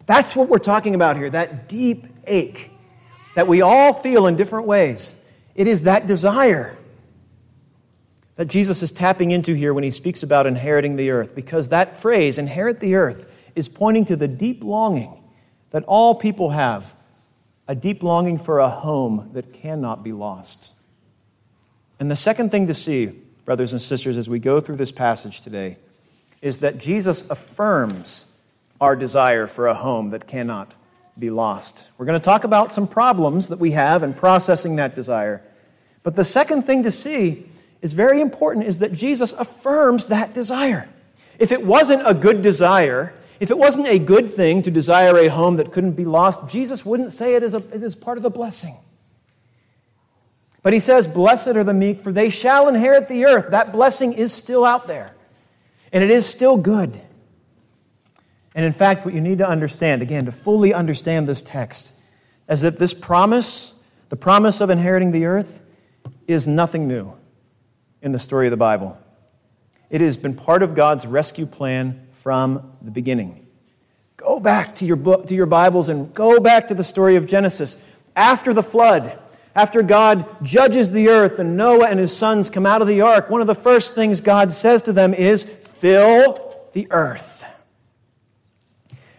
That's 0.07 0.37
what 0.37 0.49
we're 0.49 0.59
talking 0.59 0.95
about 0.95 1.17
here 1.17 1.29
that 1.31 1.69
deep 1.69 2.07
ache 2.27 2.71
that 3.37 3.47
we 3.47 3.61
all 3.61 3.93
feel 3.93 4.27
in 4.27 4.35
different 4.35 4.67
ways. 4.67 5.15
It 5.55 5.67
is 5.67 5.83
that 5.83 6.07
desire 6.07 6.75
that 8.37 8.47
Jesus 8.47 8.83
is 8.83 8.91
tapping 8.91 9.31
into 9.31 9.53
here 9.53 9.75
when 9.75 9.85
he 9.85 9.91
speaks 9.91 10.23
about 10.23 10.47
inheriting 10.47 10.97
the 10.97 11.11
earth, 11.11 11.35
because 11.35 11.69
that 11.69 12.01
phrase, 12.01 12.39
inherit 12.39 12.81
the 12.81 12.95
earth, 12.95 13.31
is 13.55 13.69
pointing 13.69 14.07
to 14.07 14.17
the 14.17 14.27
deep 14.27 14.65
longing 14.65 15.23
that 15.69 15.85
all 15.85 16.15
people 16.15 16.49
have 16.49 16.95
a 17.69 17.75
deep 17.75 18.03
longing 18.03 18.39
for 18.39 18.59
a 18.59 18.71
home 18.71 19.29
that 19.35 19.53
cannot 19.53 20.03
be 20.03 20.13
lost. 20.13 20.73
And 22.01 22.11
the 22.11 22.17
second 22.17 22.51
thing 22.51 22.67
to 22.69 22.75
see, 22.75 23.09
brothers 23.45 23.73
and 23.73 23.83
sisters, 23.83 24.17
as 24.17 24.31
we 24.31 24.39
go 24.39 24.61
through 24.61 24.77
this 24.77 24.93
passage 24.93 25.43
today, 25.43 25.77
is 26.41 26.59
that 26.59 26.79
Jesus 26.79 27.29
affirms 27.29 28.35
our 28.81 28.97
desire 28.97 29.47
for 29.47 29.67
a 29.67 29.75
home 29.75 30.09
that 30.11 30.27
cannot 30.27 30.75
be 31.19 31.31
lost. 31.31 31.89
We're 31.97 32.07
going 32.07 32.19
to 32.19 32.25
talk 32.25 32.45
about 32.45 32.73
some 32.73 32.87
problems 32.87 33.49
that 33.49 33.59
we 33.59 33.73
have 33.73 34.03
in 34.03 34.15
processing 34.15 34.77
that 34.77 34.95
desire. 34.95 35.43
But 36.03 36.15
the 36.15 36.25
second 36.25 36.63
thing 36.63 36.83
to 36.83 36.93
see 36.93 37.47
is 37.83 37.93
very 37.93 38.21
important 38.21 38.67
is 38.67 38.79
that 38.79 38.93
Jesus 38.93 39.33
affirms 39.33 40.07
that 40.07 40.35
desire. 40.35 40.89
If 41.39 41.53
it 41.53 41.65
wasn't 41.65 42.03
a 42.07 42.15
good 42.15 42.43
desire, 42.43 43.13
if 43.41 43.51
it 43.51 43.59
wasn't 43.59 43.89
a 43.89 43.99
good 43.99 44.31
thing 44.31 44.63
to 44.63 44.71
desire 44.71 45.17
a 45.19 45.29
home 45.29 45.57
that 45.57 45.73
couldn't 45.73 45.93
be 45.93 46.05
lost, 46.05 46.49
Jesus 46.49 46.85
wouldn't 46.85 47.13
say 47.13 47.35
it 47.35 47.43
is, 47.43 47.55
a, 47.55 47.63
as 47.73 47.95
part 47.95 48.17
of 48.17 48.23
the 48.23 48.31
blessing. 48.31 48.75
But 50.63 50.73
he 50.73 50.81
says, 50.81 51.07
Blessed 51.07 51.49
are 51.49 51.65
the 51.65 51.75
meek, 51.75 52.03
for 52.03 52.13
they 52.13 52.31
shall 52.31 52.69
inherit 52.69 53.09
the 53.09 53.27
earth. 53.27 53.51
That 53.51 53.73
blessing 53.73 54.13
is 54.15 54.33
still 54.33 54.65
out 54.65 54.89
there, 54.89 55.15
and 55.93 56.03
it 56.03 56.11
is 56.11 56.27
still 56.27 56.57
good. 56.57 57.01
And 58.57 58.65
in 58.65 58.73
fact, 58.73 59.05
what 59.05 59.13
you 59.15 59.21
need 59.21 59.39
to 59.39 59.49
understand, 59.49 60.01
again, 60.01 60.25
to 60.25 60.33
fully 60.33 60.73
understand 60.73 61.29
this 61.29 61.43
text, 61.43 61.93
is 62.49 62.63
that 62.63 62.79
this 62.79 62.95
promise, 62.95 63.85
the 64.09 64.17
promise 64.17 64.63
of 64.63 64.71
inheriting 64.71 65.13
the 65.13 65.27
earth, 65.27 65.61
is 66.27 66.47
nothing 66.47 66.89
new 66.89 67.13
in 68.01 68.13
the 68.13 68.19
story 68.19 68.47
of 68.47 68.51
the 68.51 68.57
Bible. 68.57 68.99
It 69.91 70.01
has 70.01 70.17
been 70.17 70.35
part 70.35 70.63
of 70.63 70.75
God's 70.75 71.07
rescue 71.07 71.45
plan 71.45 72.07
from 72.13 72.73
the 72.81 72.91
beginning. 72.91 73.47
Go 74.17 74.41
back 74.41 74.77
to 74.77 74.87
your 74.87 74.97
book, 74.97 75.27
to 75.27 75.35
your 75.35 75.45
Bibles, 75.45 75.91
and 75.91 76.15
go 76.15 76.41
back 76.41 76.69
to 76.69 76.75
the 76.75 76.83
story 76.83 77.17
of 77.17 77.27
Genesis. 77.27 77.77
After 78.17 78.55
the 78.55 78.63
flood, 78.63 79.19
after 79.55 79.83
God 79.83 80.25
judges 80.43 80.93
the 80.93 81.11
earth 81.11 81.39
and 81.39 81.59
Noah 81.59 81.89
and 81.89 82.01
his 82.01 82.17
sons 82.17 82.49
come 82.49 82.65
out 82.65 82.81
of 82.81 82.89
the 82.89 83.03
ark, 83.03 83.29
one 83.29 83.43
of 83.43 83.47
the 83.47 83.55
first 83.55 83.95
things 83.95 84.23
God 84.23 84.51
says 84.51 84.81
to 84.83 84.95
them 84.95 85.13
is, 85.13 85.45
Fill 85.45 86.59
the 86.73 86.87
earth 86.91 87.36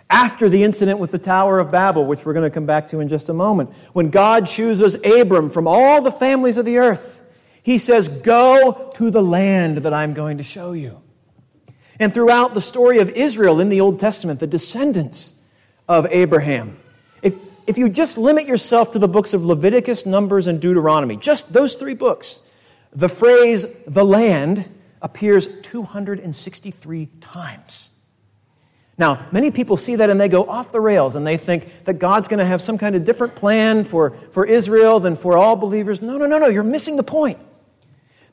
after 0.10 0.48
the 0.50 0.64
incident 0.64 1.00
with 1.00 1.12
the 1.12 1.20
Tower 1.20 1.60
of 1.60 1.72
Babel, 1.72 2.06
which 2.06 2.26
we're 2.26 2.34
going 2.34 2.50
to 2.50 2.54
come 2.54 2.66
back 2.66 2.88
to 2.90 3.00
in 3.00 3.08
just 3.08 3.30
a 3.30 3.34
moment. 3.34 3.72
When 3.94 4.10
God 4.10 4.48
chooses 4.48 4.96
Abram 5.06 5.50
from 5.50 5.68
all 5.68 6.02
the 6.02 6.12
families 6.12 6.58
of 6.58 6.66
the 6.66 6.78
earth, 6.78 7.24
he 7.62 7.78
says, 7.78 8.08
Go 8.08 8.92
to 8.96 9.12
the 9.12 9.22
land 9.22 9.80
that 9.80 9.94
I'm 9.94 10.14
going 10.14 10.38
to 10.38 10.44
show 10.44 10.72
you. 10.72 11.02
And 12.00 12.14
throughout 12.14 12.54
the 12.54 12.62
story 12.62 13.00
of 13.00 13.10
Israel 13.10 13.60
in 13.60 13.70
the 13.70 13.82
Old 13.82 14.00
Testament, 14.00 14.40
the 14.40 14.48
descendants 14.48 15.42
of 15.90 16.06
Abraham, 16.08 16.78
if, 17.22 17.36
if 17.66 17.78
you 17.78 17.90
just 17.90 18.18
limit 18.18 18.46
yourself 18.46 18.92
to 18.92 19.00
the 19.00 19.08
books 19.08 19.34
of 19.34 19.44
Leviticus, 19.44 20.06
Numbers, 20.06 20.48
and 20.48 20.62
Deuteronomy, 20.62 21.18
just 21.18 21.52
those 21.52 21.76
three 21.76 21.96
books, 21.96 22.48
the 22.94 23.10
phrase 23.10 23.66
the 23.86 24.06
land 24.06 24.70
appears 25.02 25.60
263 25.62 27.08
times. 27.20 27.97
Now, 28.98 29.28
many 29.32 29.52
people 29.52 29.78
see 29.78 29.96
that 29.98 30.10
and 30.10 30.20
they 30.20 30.28
go 30.28 30.46
off 30.46 30.72
the 30.72 30.82
rails 30.82 31.16
and 31.16 31.26
they 31.26 31.38
think 31.38 31.86
that 31.86 32.00
God's 32.00 32.28
going 32.28 32.40
to 32.40 32.46
have 32.46 32.62
some 32.62 32.80
kind 32.80 32.96
of 32.96 33.06
different 33.06 33.36
plan 33.36 33.84
for, 33.84 34.12
for 34.32 34.44
Israel 34.44 35.00
than 35.00 35.16
for 35.16 35.38
all 35.38 35.56
believers. 35.56 36.02
No, 36.02 36.18
no, 36.18 36.26
no, 36.26 36.40
no, 36.40 36.48
you're 36.48 36.64
missing 36.64 36.98
the 36.98 37.04
point. 37.04 37.38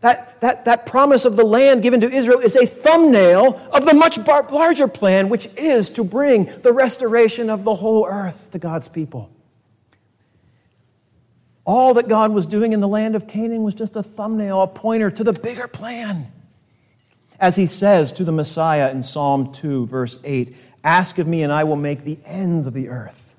That, 0.00 0.40
that, 0.40 0.64
that 0.66 0.86
promise 0.86 1.24
of 1.24 1.36
the 1.36 1.44
land 1.44 1.82
given 1.82 2.00
to 2.02 2.10
Israel 2.10 2.40
is 2.40 2.56
a 2.56 2.66
thumbnail 2.66 3.60
of 3.72 3.84
the 3.84 3.94
much 3.94 4.22
bar- 4.24 4.46
larger 4.50 4.88
plan, 4.88 5.28
which 5.28 5.48
is 5.56 5.90
to 5.90 6.04
bring 6.04 6.50
the 6.62 6.72
restoration 6.72 7.50
of 7.50 7.64
the 7.64 7.74
whole 7.74 8.06
earth 8.06 8.50
to 8.50 8.58
God's 8.58 8.88
people. 8.88 9.30
All 11.66 11.94
that 11.94 12.08
God 12.08 12.32
was 12.32 12.46
doing 12.46 12.72
in 12.72 12.80
the 12.80 12.88
land 12.88 13.16
of 13.16 13.26
Canaan 13.26 13.62
was 13.62 13.74
just 13.74 13.96
a 13.96 14.02
thumbnail, 14.02 14.62
a 14.62 14.66
pointer 14.66 15.10
to 15.10 15.24
the 15.24 15.32
bigger 15.32 15.68
plan. 15.68 16.30
As 17.40 17.56
he 17.56 17.66
says 17.66 18.12
to 18.12 18.24
the 18.24 18.32
Messiah 18.32 18.90
in 18.90 19.02
Psalm 19.02 19.52
2, 19.52 19.86
verse 19.86 20.18
8 20.24 20.54
Ask 20.82 21.18
of 21.18 21.26
me, 21.26 21.42
and 21.42 21.52
I 21.52 21.64
will 21.64 21.76
make 21.76 22.04
the 22.04 22.18
ends 22.24 22.66
of 22.66 22.74
the 22.74 22.88
earth 22.88 23.34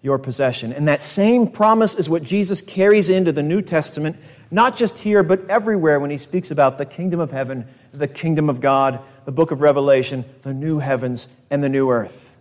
your 0.00 0.18
possession. 0.18 0.72
And 0.72 0.86
that 0.86 1.02
same 1.02 1.48
promise 1.48 1.94
is 1.94 2.08
what 2.08 2.22
Jesus 2.22 2.62
carries 2.62 3.08
into 3.08 3.32
the 3.32 3.42
New 3.42 3.62
Testament, 3.62 4.16
not 4.50 4.76
just 4.76 4.98
here, 4.98 5.22
but 5.22 5.50
everywhere 5.50 5.98
when 5.98 6.10
he 6.10 6.18
speaks 6.18 6.50
about 6.50 6.78
the 6.78 6.86
kingdom 6.86 7.18
of 7.18 7.32
heaven, 7.32 7.66
the 7.90 8.06
kingdom 8.06 8.48
of 8.48 8.60
God, 8.60 9.00
the 9.24 9.32
book 9.32 9.50
of 9.50 9.60
Revelation, 9.60 10.24
the 10.42 10.54
new 10.54 10.78
heavens, 10.78 11.34
and 11.50 11.64
the 11.64 11.68
new 11.68 11.90
earth. 11.90 12.36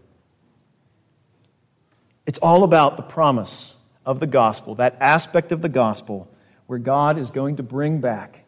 It's 2.27 2.39
all 2.39 2.63
about 2.63 2.97
the 2.97 3.03
promise 3.03 3.77
of 4.05 4.19
the 4.19 4.27
gospel, 4.27 4.75
that 4.75 4.95
aspect 4.99 5.51
of 5.51 5.61
the 5.61 5.69
gospel 5.69 6.29
where 6.67 6.79
God 6.79 7.17
is 7.17 7.31
going 7.31 7.55
to 7.55 7.63
bring 7.63 7.99
back 7.99 8.43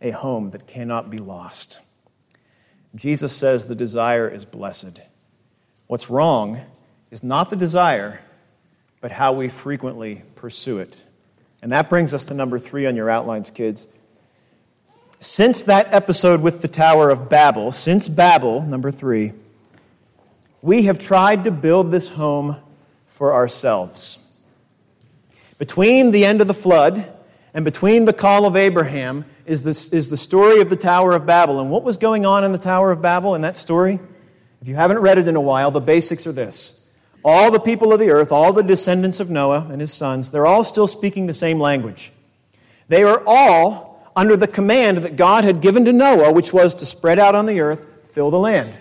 a 0.00 0.10
home 0.10 0.50
that 0.50 0.66
cannot 0.66 1.10
be 1.10 1.18
lost. 1.18 1.80
Jesus 2.94 3.34
says 3.34 3.66
the 3.66 3.74
desire 3.74 4.28
is 4.28 4.44
blessed. 4.44 5.00
What's 5.86 6.10
wrong 6.10 6.60
is 7.10 7.22
not 7.22 7.50
the 7.50 7.56
desire, 7.56 8.20
but 9.00 9.12
how 9.12 9.32
we 9.32 9.48
frequently 9.48 10.22
pursue 10.34 10.78
it. 10.78 11.04
And 11.62 11.72
that 11.72 11.90
brings 11.90 12.14
us 12.14 12.24
to 12.24 12.34
number 12.34 12.58
three 12.58 12.86
on 12.86 12.96
your 12.96 13.10
outlines, 13.10 13.50
kids. 13.50 13.86
Since 15.20 15.62
that 15.64 15.92
episode 15.92 16.40
with 16.40 16.62
the 16.62 16.68
Tower 16.68 17.10
of 17.10 17.28
Babel, 17.28 17.72
since 17.72 18.08
Babel, 18.08 18.62
number 18.62 18.90
three, 18.90 19.32
we 20.62 20.84
have 20.84 20.98
tried 20.98 21.44
to 21.44 21.50
build 21.50 21.90
this 21.90 22.08
home 22.08 22.56
for 23.06 23.34
ourselves. 23.34 24.26
Between 25.58 26.10
the 26.10 26.24
end 26.24 26.40
of 26.40 26.46
the 26.46 26.54
flood 26.54 27.12
and 27.52 27.64
between 27.64 28.04
the 28.04 28.12
call 28.12 28.46
of 28.46 28.56
Abraham 28.56 29.24
is, 29.44 29.62
this, 29.64 29.88
is 29.88 30.08
the 30.08 30.16
story 30.16 30.60
of 30.60 30.70
the 30.70 30.76
Tower 30.76 31.12
of 31.12 31.26
Babel. 31.26 31.60
And 31.60 31.70
what 31.70 31.82
was 31.82 31.96
going 31.96 32.24
on 32.24 32.44
in 32.44 32.52
the 32.52 32.58
Tower 32.58 32.92
of 32.92 33.02
Babel 33.02 33.34
in 33.34 33.42
that 33.42 33.56
story? 33.56 33.98
If 34.62 34.68
you 34.68 34.76
haven't 34.76 34.98
read 34.98 35.18
it 35.18 35.26
in 35.26 35.36
a 35.36 35.40
while, 35.40 35.70
the 35.70 35.80
basics 35.80 36.26
are 36.26 36.32
this. 36.32 36.86
All 37.24 37.50
the 37.50 37.60
people 37.60 37.92
of 37.92 37.98
the 37.98 38.10
earth, 38.10 38.30
all 38.30 38.52
the 38.52 38.62
descendants 38.62 39.20
of 39.20 39.30
Noah 39.30 39.66
and 39.70 39.80
his 39.80 39.92
sons, 39.92 40.30
they're 40.30 40.46
all 40.46 40.64
still 40.64 40.86
speaking 40.86 41.26
the 41.26 41.34
same 41.34 41.58
language. 41.58 42.12
They 42.88 43.02
are 43.02 43.22
all 43.26 44.10
under 44.16 44.36
the 44.36 44.46
command 44.46 44.98
that 44.98 45.16
God 45.16 45.44
had 45.44 45.60
given 45.60 45.84
to 45.84 45.92
Noah, 45.92 46.32
which 46.32 46.52
was 46.52 46.74
to 46.76 46.86
spread 46.86 47.18
out 47.18 47.34
on 47.34 47.46
the 47.46 47.60
earth, 47.60 47.90
fill 48.10 48.30
the 48.30 48.38
land. 48.38 48.74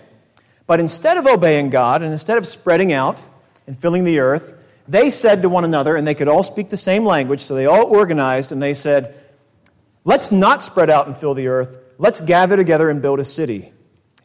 But 0.67 0.79
instead 0.79 1.17
of 1.17 1.25
obeying 1.25 1.69
God 1.69 2.01
and 2.01 2.11
instead 2.11 2.37
of 2.37 2.45
spreading 2.45 2.93
out 2.93 3.25
and 3.67 3.77
filling 3.77 4.03
the 4.03 4.19
earth, 4.19 4.53
they 4.89 5.11
said 5.11 5.43
to 5.43 5.49
one 5.49 5.65
another, 5.65 5.95
and 5.95 6.07
they 6.07 6.15
could 6.15 6.27
all 6.27 6.41
speak 6.41 6.69
the 6.69 6.77
same 6.77 7.05
language, 7.05 7.41
so 7.41 7.53
they 7.53 7.67
all 7.67 7.85
organized 7.85 8.51
and 8.51 8.59
they 8.59 8.73
said, 8.73 9.15
Let's 10.03 10.31
not 10.31 10.63
spread 10.63 10.89
out 10.89 11.05
and 11.05 11.15
fill 11.15 11.35
the 11.35 11.47
earth. 11.47 11.77
Let's 11.99 12.21
gather 12.21 12.57
together 12.57 12.89
and 12.89 12.99
build 12.99 13.19
a 13.19 13.25
city. 13.25 13.71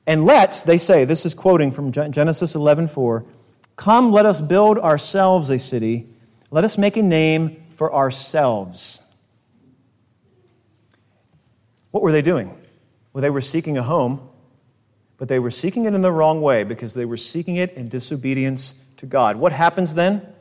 And 0.06 0.25
let's, 0.25 0.62
they 0.62 0.78
say, 0.78 1.04
this 1.04 1.26
is 1.26 1.35
quoting 1.35 1.71
from 1.71 1.92
Genesis 1.92 2.56
11:4, 2.56 3.26
Come, 3.76 4.11
let 4.11 4.25
us 4.25 4.40
build 4.40 4.78
ourselves 4.78 5.50
a 5.50 5.59
city. 5.59 6.09
Let 6.50 6.64
us 6.64 6.78
make 6.78 6.97
a 6.97 7.02
name 7.02 7.62
for 7.75 7.92
ourselves. 7.92 9.02
What 11.90 12.02
were 12.02 12.12
they 12.12 12.23
doing? 12.23 12.56
Well, 13.12 13.21
they 13.21 13.30
were 13.30 13.42
seeking 13.42 13.76
a 13.76 13.83
home, 13.83 14.26
but 15.18 15.28
they 15.28 15.38
were 15.38 15.50
seeking 15.50 15.85
it 15.85 15.92
in 15.92 16.00
the 16.00 16.12
wrong 16.12 16.40
way 16.40 16.64
because 16.64 16.94
they 16.94 17.04
were 17.04 17.18
seeking 17.18 17.56
it 17.56 17.75
in 17.75 17.88
disobedience 17.88 18.80
to 18.97 19.06
God. 19.06 19.37
What 19.37 19.52
happens 19.52 19.92
then? 19.92 20.33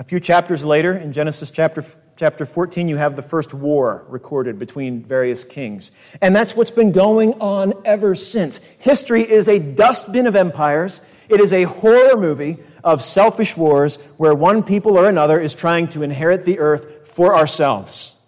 A 0.00 0.02
few 0.02 0.18
chapters 0.18 0.64
later, 0.64 0.96
in 0.96 1.12
Genesis 1.12 1.50
chapter, 1.50 1.84
chapter 2.16 2.46
14, 2.46 2.88
you 2.88 2.96
have 2.96 3.16
the 3.16 3.22
first 3.22 3.52
war 3.52 4.06
recorded 4.08 4.58
between 4.58 5.02
various 5.02 5.44
kings. 5.44 5.92
And 6.22 6.34
that's 6.34 6.56
what's 6.56 6.70
been 6.70 6.90
going 6.90 7.34
on 7.34 7.74
ever 7.84 8.14
since. 8.14 8.56
History 8.78 9.30
is 9.30 9.46
a 9.46 9.58
dustbin 9.58 10.26
of 10.26 10.34
empires, 10.34 11.02
it 11.28 11.38
is 11.38 11.52
a 11.52 11.64
horror 11.64 12.16
movie 12.16 12.56
of 12.82 13.02
selfish 13.02 13.58
wars 13.58 13.96
where 14.16 14.34
one 14.34 14.62
people 14.62 14.96
or 14.96 15.06
another 15.06 15.38
is 15.38 15.52
trying 15.52 15.86
to 15.88 16.02
inherit 16.02 16.46
the 16.46 16.60
earth 16.60 17.06
for 17.06 17.36
ourselves. 17.36 18.22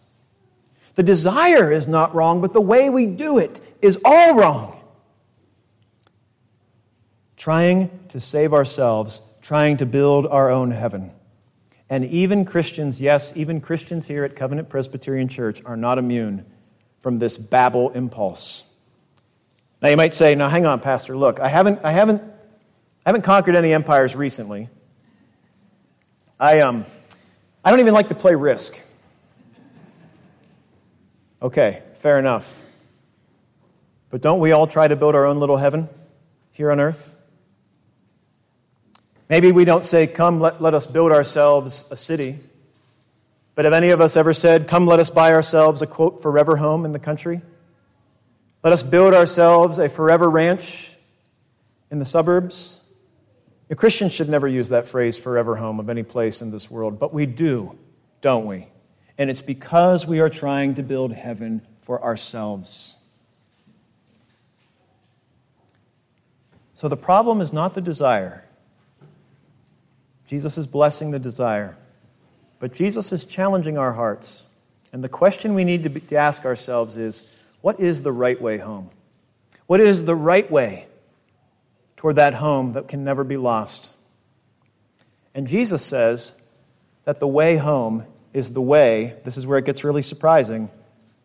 The 0.95 1.03
desire 1.03 1.73
is 1.73 1.89
not 1.89 2.15
wrong, 2.15 2.43
but 2.43 2.53
the 2.53 2.61
way 2.61 2.91
we 2.91 3.07
do 3.07 3.39
it 3.39 3.63
is 3.81 3.99
all 4.05 4.35
wrong. 4.35 4.79
Trying 7.39 7.99
to 8.11 8.21
save 8.21 8.53
ourselves, 8.53 9.23
trying 9.41 9.79
to 9.79 9.87
build 9.87 10.27
our 10.27 10.51
own 10.51 10.71
heaven. 10.71 11.15
And 11.93 12.07
even 12.07 12.47
Christians, 12.47 13.03
yes, 13.03 13.37
even 13.37 13.61
Christians 13.61 14.09
here 14.09 14.25
at 14.25 14.35
Covenant 14.35 14.71
Presbyterian 14.71 15.29
Church 15.29 15.63
are 15.67 15.77
not 15.77 15.99
immune 15.99 16.47
from 17.01 17.19
this 17.19 17.37
Babel 17.37 17.91
impulse. 17.91 18.65
Now 19.83 19.91
you 19.91 19.99
might 19.99 20.15
say, 20.15 20.35
now 20.35 20.49
hang 20.49 20.65
on, 20.65 20.81
Pastor, 20.81 21.15
look, 21.19 21.39
I 21.39 21.49
haven't, 21.49 21.81
I 21.85 21.93
haven't, 21.93 22.23
I 22.23 23.11
haven't 23.11 23.25
conquered 23.25 23.57
any 23.57 23.75
empires 23.75 24.17
recently. 24.17 24.71
I, 26.41 26.61
um, 26.61 26.87
I 27.63 27.69
don't 27.69 27.81
even 27.81 27.93
like 27.93 28.09
to 28.09 28.15
play 28.15 28.35
risk. 28.37 28.81
Okay, 31.43 31.83
fair 31.97 32.19
enough. 32.19 32.65
But 34.09 34.23
don't 34.23 34.41
we 34.41 34.53
all 34.53 34.67
try 34.67 34.89
to 34.89 34.97
build 34.97 35.15
our 35.15 35.27
own 35.27 35.39
little 35.41 35.59
heaven 35.59 35.91
here 36.53 36.71
on 36.71 36.81
earth? 36.81 37.19
Maybe 39.33 39.51
we 39.51 39.65
don't 39.65 39.83
say, 39.83 40.07
Come, 40.07 40.41
let, 40.41 40.61
let 40.61 40.75
us 40.75 40.85
build 40.85 41.11
ourselves 41.11 41.89
a 41.91 41.97
city. 41.97 42.39
But 43.55 43.65
have 43.65 43.73
any 43.73 43.89
of 43.89 43.99
us 43.99 44.15
ever 44.15 44.35
said, 44.35 44.69
Come, 44.69 44.87
let 44.87 45.01
us 45.01 45.09
buy 45.09 45.33
ourselves 45.33 45.81
a 45.81 45.87
quote, 45.87 46.21
forever 46.21 46.57
home 46.57 46.85
in 46.85 46.93
the 46.93 46.99
country? 46.99 47.41
Let 48.63 48.75
us 48.75 48.83
build 48.83 49.15
ourselves 49.15 49.79
a 49.79 49.89
forever 49.89 50.29
ranch 50.29 50.99
in 51.91 51.99
the 51.99 52.05
suburbs? 52.05 52.83
A 53.71 53.75
Christian 53.75 54.11
should 54.11 54.29
never 54.29 54.47
use 54.47 54.69
that 54.69 54.87
phrase, 54.87 55.17
forever 55.17 55.57
home, 55.57 55.81
of 55.81 55.89
any 55.89 56.03
place 56.03 56.43
in 56.43 56.51
this 56.51 56.71
world, 56.71 56.99
but 56.99 57.15
we 57.15 57.25
do, 57.25 57.79
don't 58.21 58.45
we? 58.45 58.69
And 59.17 59.31
it's 59.31 59.41
because 59.41 60.07
we 60.07 60.21
are 60.21 60.29
trying 60.29 60.75
to 60.75 60.83
build 60.83 61.11
heaven 61.11 61.63
for 61.81 62.05
ourselves. 62.05 63.03
So 66.75 66.87
the 66.87 66.99
problem 66.99 67.41
is 67.41 67.51
not 67.51 67.73
the 67.73 67.81
desire. 67.81 68.45
Jesus 70.33 70.57
is 70.57 70.67
blessing 70.67 71.11
the 71.11 71.19
desire. 71.19 71.77
But 72.59 72.73
Jesus 72.73 73.13
is 73.13 73.23
challenging 73.23 73.77
our 73.77 73.93
hearts. 73.93 74.47
And 74.91 75.05
the 75.05 75.09
question 75.11 75.53
we 75.53 75.63
need 75.63 75.83
to, 75.83 75.91
be, 75.91 76.01
to, 76.01 76.17
ask 76.17 76.47
ourselves 76.47 76.97
is 76.97 77.39
what 77.61 77.79
is 77.79 78.01
the 78.01 78.13
right 78.13 78.41
way 78.41 78.57
home? 78.57 78.89
What 79.67 79.79
is 79.79 80.07
the 80.07 80.17
right 80.17 80.51
way 80.51 80.87
toward 81.99 82.17
that 82.17 82.33
home 82.33 82.73
that 82.73 82.89
can 82.89 83.05
never 83.05 83.25
be 83.25 83.37
lost? 83.37 83.95
And 85.35 85.47
Jesus 85.47 85.85
says 85.85 86.33
that 87.05 87.21
the 87.21 87.29
way 87.29 87.59
home 87.59 88.07
is 88.33 88.55
the 88.55 88.63
way, 88.63 89.19
this 89.25 89.37
is 89.37 89.47
where 89.47 89.59
it 89.59 89.67
gets 89.67 89.85
really 89.85 90.01
surprising, 90.01 90.71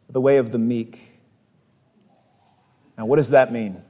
the 0.09 0.19
way 0.19 0.35
of 0.35 0.51
the 0.51 0.57
meek. 0.57 1.17
Now, 2.97 3.05
what 3.05 3.15
does 3.15 3.29
that 3.29 3.53
mean? 3.53 3.81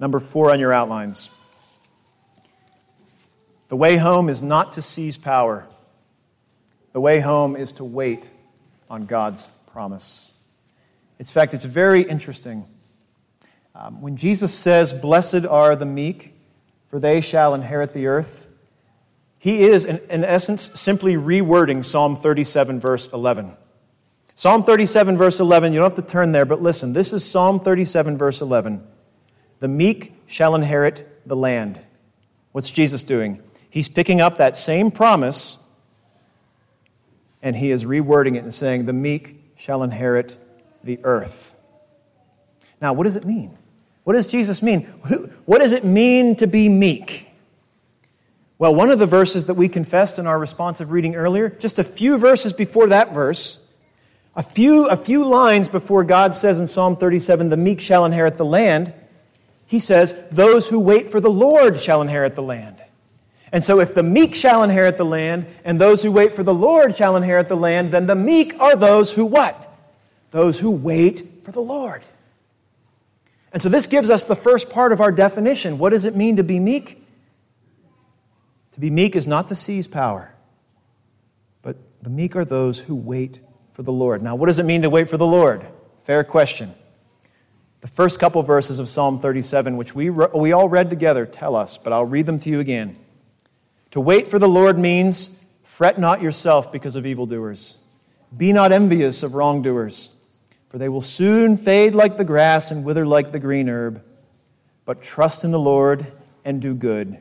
Number 0.00 0.18
four 0.18 0.50
on 0.50 0.58
your 0.58 0.72
outlines. 0.72 1.28
The 3.68 3.76
way 3.76 3.96
home 3.98 4.28
is 4.28 4.42
not 4.42 4.72
to 4.74 4.82
seize 4.82 5.16
power. 5.18 5.66
The 6.92 7.00
way 7.00 7.20
home 7.20 7.54
is 7.54 7.72
to 7.74 7.84
wait 7.84 8.28
on 8.88 9.06
God's 9.06 9.48
promise. 9.66 10.32
In 11.18 11.26
fact, 11.26 11.52
it's 11.54 11.64
very 11.64 12.02
interesting. 12.02 12.64
Um, 13.74 14.00
when 14.00 14.16
Jesus 14.16 14.54
says, 14.54 14.92
Blessed 14.92 15.44
are 15.44 15.76
the 15.76 15.86
meek, 15.86 16.34
for 16.88 16.98
they 16.98 17.20
shall 17.20 17.54
inherit 17.54 17.92
the 17.92 18.06
earth, 18.06 18.46
he 19.38 19.62
is, 19.62 19.84
in, 19.84 20.00
in 20.10 20.24
essence, 20.24 20.62
simply 20.80 21.14
rewording 21.14 21.84
Psalm 21.84 22.16
37, 22.16 22.80
verse 22.80 23.08
11. 23.12 23.56
Psalm 24.34 24.62
37, 24.62 25.16
verse 25.16 25.40
11, 25.40 25.72
you 25.72 25.80
don't 25.80 25.94
have 25.94 26.04
to 26.04 26.10
turn 26.10 26.32
there, 26.32 26.44
but 26.44 26.62
listen. 26.62 26.92
This 26.92 27.12
is 27.12 27.24
Psalm 27.24 27.60
37, 27.60 28.16
verse 28.16 28.40
11. 28.40 28.84
The 29.60 29.68
meek 29.68 30.14
shall 30.26 30.54
inherit 30.54 31.20
the 31.26 31.36
land. 31.36 31.80
What's 32.52 32.70
Jesus 32.70 33.04
doing? 33.04 33.42
He's 33.70 33.88
picking 33.88 34.20
up 34.20 34.38
that 34.38 34.56
same 34.56 34.90
promise 34.90 35.58
and 37.42 37.54
he 37.54 37.70
is 37.70 37.84
rewording 37.84 38.36
it 38.36 38.44
and 38.44 38.54
saying, 38.54 38.86
The 38.86 38.92
meek 38.92 39.52
shall 39.56 39.82
inherit 39.82 40.36
the 40.82 40.98
earth. 41.04 41.58
Now, 42.80 42.92
what 42.92 43.04
does 43.04 43.16
it 43.16 43.24
mean? 43.24 43.56
What 44.04 44.14
does 44.14 44.26
Jesus 44.26 44.62
mean? 44.62 44.82
What 45.44 45.58
does 45.58 45.72
it 45.72 45.84
mean 45.84 46.36
to 46.36 46.46
be 46.46 46.68
meek? 46.68 47.30
Well, 48.58 48.74
one 48.74 48.90
of 48.90 48.98
the 48.98 49.06
verses 49.06 49.46
that 49.46 49.54
we 49.54 49.68
confessed 49.68 50.18
in 50.18 50.26
our 50.26 50.38
responsive 50.38 50.90
reading 50.90 51.14
earlier, 51.14 51.48
just 51.48 51.78
a 51.78 51.84
few 51.84 52.18
verses 52.18 52.52
before 52.52 52.88
that 52.88 53.14
verse, 53.14 53.64
a 54.34 54.42
few, 54.42 54.86
a 54.86 54.96
few 54.96 55.24
lines 55.24 55.68
before 55.68 56.04
God 56.04 56.34
says 56.34 56.58
in 56.58 56.66
Psalm 56.66 56.96
37, 56.96 57.48
The 57.48 57.56
meek 57.56 57.80
shall 57.80 58.04
inherit 58.04 58.36
the 58.36 58.44
land, 58.44 58.92
he 59.66 59.78
says, 59.78 60.14
Those 60.30 60.68
who 60.68 60.80
wait 60.80 61.10
for 61.10 61.20
the 61.20 61.30
Lord 61.30 61.80
shall 61.80 62.02
inherit 62.02 62.34
the 62.34 62.42
land. 62.42 62.82
And 63.50 63.64
so, 63.64 63.80
if 63.80 63.94
the 63.94 64.02
meek 64.02 64.34
shall 64.34 64.62
inherit 64.62 64.98
the 64.98 65.04
land, 65.04 65.46
and 65.64 65.80
those 65.80 66.02
who 66.02 66.12
wait 66.12 66.34
for 66.34 66.42
the 66.42 66.54
Lord 66.54 66.96
shall 66.96 67.16
inherit 67.16 67.48
the 67.48 67.56
land, 67.56 67.92
then 67.92 68.06
the 68.06 68.14
meek 68.14 68.58
are 68.60 68.76
those 68.76 69.14
who 69.14 69.24
what? 69.24 69.64
Those 70.30 70.60
who 70.60 70.70
wait 70.70 71.44
for 71.44 71.52
the 71.52 71.60
Lord. 71.60 72.04
And 73.52 73.62
so, 73.62 73.68
this 73.68 73.86
gives 73.86 74.10
us 74.10 74.24
the 74.24 74.36
first 74.36 74.68
part 74.70 74.92
of 74.92 75.00
our 75.00 75.10
definition. 75.10 75.78
What 75.78 75.90
does 75.90 76.04
it 76.04 76.14
mean 76.14 76.36
to 76.36 76.42
be 76.42 76.58
meek? 76.58 77.06
To 78.72 78.80
be 78.80 78.90
meek 78.90 79.16
is 79.16 79.26
not 79.26 79.48
to 79.48 79.54
seize 79.54 79.88
power, 79.88 80.34
but 81.62 81.76
the 82.02 82.10
meek 82.10 82.36
are 82.36 82.44
those 82.44 82.78
who 82.78 82.94
wait 82.94 83.40
for 83.72 83.82
the 83.82 83.92
Lord. 83.92 84.22
Now, 84.22 84.34
what 84.34 84.46
does 84.46 84.58
it 84.58 84.66
mean 84.66 84.82
to 84.82 84.90
wait 84.90 85.08
for 85.08 85.16
the 85.16 85.26
Lord? 85.26 85.66
Fair 86.04 86.22
question. 86.22 86.74
The 87.80 87.88
first 87.88 88.20
couple 88.20 88.42
verses 88.42 88.78
of 88.78 88.88
Psalm 88.88 89.20
37, 89.20 89.76
which 89.76 89.94
we, 89.94 90.10
we 90.10 90.52
all 90.52 90.68
read 90.68 90.90
together, 90.90 91.24
tell 91.24 91.54
us, 91.54 91.78
but 91.78 91.92
I'll 91.92 92.04
read 92.04 92.26
them 92.26 92.40
to 92.40 92.50
you 92.50 92.60
again. 92.60 92.96
To 93.92 94.00
wait 94.00 94.26
for 94.26 94.38
the 94.38 94.48
Lord 94.48 94.78
means 94.78 95.42
fret 95.62 95.98
not 95.98 96.20
yourself 96.20 96.70
because 96.70 96.96
of 96.96 97.06
evildoers. 97.06 97.78
Be 98.36 98.52
not 98.52 98.72
envious 98.72 99.22
of 99.22 99.34
wrongdoers, 99.34 100.20
for 100.68 100.78
they 100.78 100.88
will 100.88 101.00
soon 101.00 101.56
fade 101.56 101.94
like 101.94 102.16
the 102.16 102.24
grass 102.24 102.70
and 102.70 102.84
wither 102.84 103.06
like 103.06 103.32
the 103.32 103.38
green 103.38 103.68
herb. 103.68 104.02
But 104.84 105.02
trust 105.02 105.44
in 105.44 105.50
the 105.50 105.58
Lord 105.58 106.06
and 106.44 106.60
do 106.60 106.74
good. 106.74 107.18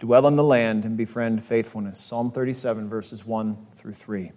Dwell 0.00 0.26
in 0.26 0.34
the 0.34 0.42
land 0.42 0.84
and 0.84 0.96
befriend 0.96 1.44
faithfulness. 1.44 2.00
Psalm 2.00 2.32
37, 2.32 2.88
verses 2.88 3.24
1 3.24 3.56
through 3.76 3.94
3. 3.94 4.32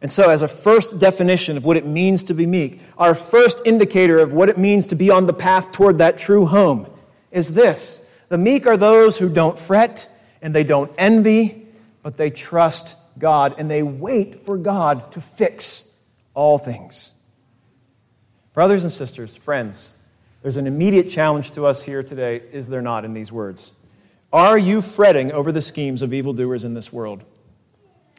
And 0.00 0.12
so, 0.12 0.30
as 0.30 0.42
a 0.42 0.48
first 0.48 1.00
definition 1.00 1.56
of 1.56 1.64
what 1.64 1.76
it 1.76 1.86
means 1.86 2.22
to 2.24 2.34
be 2.34 2.46
meek, 2.46 2.80
our 2.98 3.14
first 3.14 3.62
indicator 3.64 4.18
of 4.18 4.32
what 4.32 4.48
it 4.48 4.58
means 4.58 4.86
to 4.88 4.94
be 4.94 5.10
on 5.10 5.26
the 5.26 5.32
path 5.32 5.72
toward 5.72 5.98
that 5.98 6.18
true 6.18 6.46
home 6.46 6.86
is 7.32 7.54
this 7.54 8.05
The 8.28 8.38
meek 8.38 8.66
are 8.66 8.76
those 8.76 9.18
who 9.18 9.28
don't 9.28 9.58
fret 9.58 10.08
and 10.42 10.54
they 10.54 10.64
don't 10.64 10.90
envy, 10.98 11.66
but 12.02 12.16
they 12.16 12.30
trust 12.30 12.96
God 13.18 13.54
and 13.58 13.70
they 13.70 13.82
wait 13.82 14.36
for 14.36 14.56
God 14.56 15.12
to 15.12 15.20
fix 15.20 15.98
all 16.34 16.58
things. 16.58 17.12
Brothers 18.52 18.84
and 18.84 18.92
sisters, 18.92 19.36
friends, 19.36 19.96
there's 20.42 20.56
an 20.56 20.66
immediate 20.66 21.10
challenge 21.10 21.52
to 21.52 21.66
us 21.66 21.82
here 21.82 22.02
today, 22.02 22.42
is 22.52 22.68
there 22.68 22.82
not, 22.82 23.04
in 23.04 23.14
these 23.14 23.32
words? 23.32 23.72
Are 24.32 24.58
you 24.58 24.80
fretting 24.80 25.32
over 25.32 25.52
the 25.52 25.62
schemes 25.62 26.02
of 26.02 26.12
evildoers 26.12 26.64
in 26.64 26.74
this 26.74 26.92
world? 26.92 27.24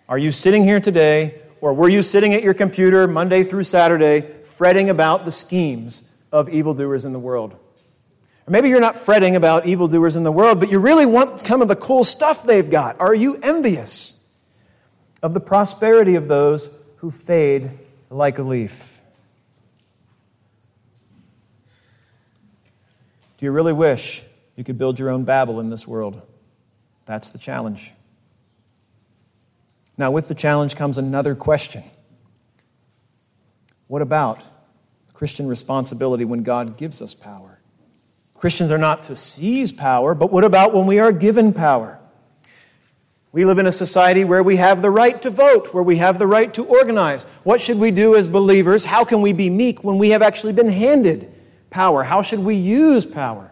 Are 0.10 0.17
you 0.17 0.32
sitting 0.32 0.63
here 0.63 0.80
today 0.80 1.41
or 1.62 1.74
were 1.74 1.89
you 1.89 2.02
sitting 2.02 2.34
at 2.34 2.43
your 2.43 2.54
computer 2.54 3.08
Monday 3.08 3.43
through 3.43 3.63
Saturday 3.63 4.22
fretting 4.43 4.89
about 4.89 5.26
the 5.26 5.32
schemes 5.32 6.12
of 6.32 6.50
evildoers 6.50 7.06
in 7.06 7.13
the 7.13 7.20
world? 7.20 7.58
Or 8.48 8.52
maybe 8.52 8.70
you're 8.70 8.80
not 8.80 8.96
fretting 8.96 9.36
about 9.36 9.66
evildoers 9.68 10.16
in 10.16 10.24
the 10.24 10.32
world, 10.32 10.60
but 10.60 10.72
you 10.72 10.80
really 10.80 11.06
want 11.06 11.40
some 11.40 11.62
of 11.62 11.68
the 11.68 11.76
cool 11.76 12.06
stuff 12.06 12.44
they've 12.44 12.70
got. 12.70 13.00
Are 13.02 13.14
you 13.14 13.36
envious 13.44 14.26
of 15.22 15.34
the 15.34 15.42
prosperity 15.42 16.16
of 16.16 16.30
those 16.30 16.70
who 16.98 17.12
fade 17.12 17.70
like 18.10 18.40
a 18.40 18.44
leaf? 18.44 19.02
Do 23.36 23.46
you 23.46 23.52
really 23.52 23.74
wish 23.74 24.24
you 24.56 24.64
could 24.64 24.78
build 24.78 24.98
your 24.98 25.10
own 25.10 25.26
Babel 25.26 25.60
in 25.60 25.70
this 25.70 25.86
world? 25.86 26.22
That's 27.06 27.30
the 27.30 27.38
challenge. 27.38 27.94
Now, 29.98 30.10
with 30.12 30.30
the 30.30 30.36
challenge 30.36 30.76
comes 30.76 30.98
another 30.98 31.36
question 31.36 31.84
What 33.88 34.02
about 34.02 34.42
Christian 35.14 35.48
responsibility 35.48 36.24
when 36.24 36.44
God 36.44 36.78
gives 36.78 37.02
us 37.02 37.14
power? 37.14 37.57
Christians 38.38 38.71
are 38.71 38.78
not 38.78 39.04
to 39.04 39.15
seize 39.15 39.71
power, 39.71 40.13
but 40.13 40.32
what 40.32 40.43
about 40.43 40.73
when 40.73 40.86
we 40.86 41.00
are 41.00 41.12
given 41.12 41.54
power? 41.54 42.00
We 43.32 43.45
live 43.45 43.60
in 43.60 43.67
a 43.67 43.71
society 43.71 44.23
where 44.23 44.41
we 44.41 44.58
have 44.58 44.82
the 44.82 44.89
right 44.89 45.21
to 45.21 45.30
vote, 45.30 45.73
where 45.73 45.84
we 45.84 45.97
have 45.97 46.17
the 46.17 46.28
right 46.28 46.54
to 46.54 46.65
organize. 46.65 47.23
What 47.43 47.62
should 47.62 47.78
we 47.78 47.91
do 47.91 48.15
as 48.15 48.28
believers? 48.28 48.86
How 48.86 49.04
can 49.04 49.21
we 49.21 49.34
be 49.34 49.50
meek 49.50 49.84
when 49.84 49.97
we 49.97 50.12
have 50.12 50.21
actually 50.21 50.54
been 50.54 50.69
handed 50.69 51.34
power? 51.69 52.04
How 52.04 52.21
should 52.21 52.39
we 52.39 52.56
use 52.56 53.06
power 53.06 53.52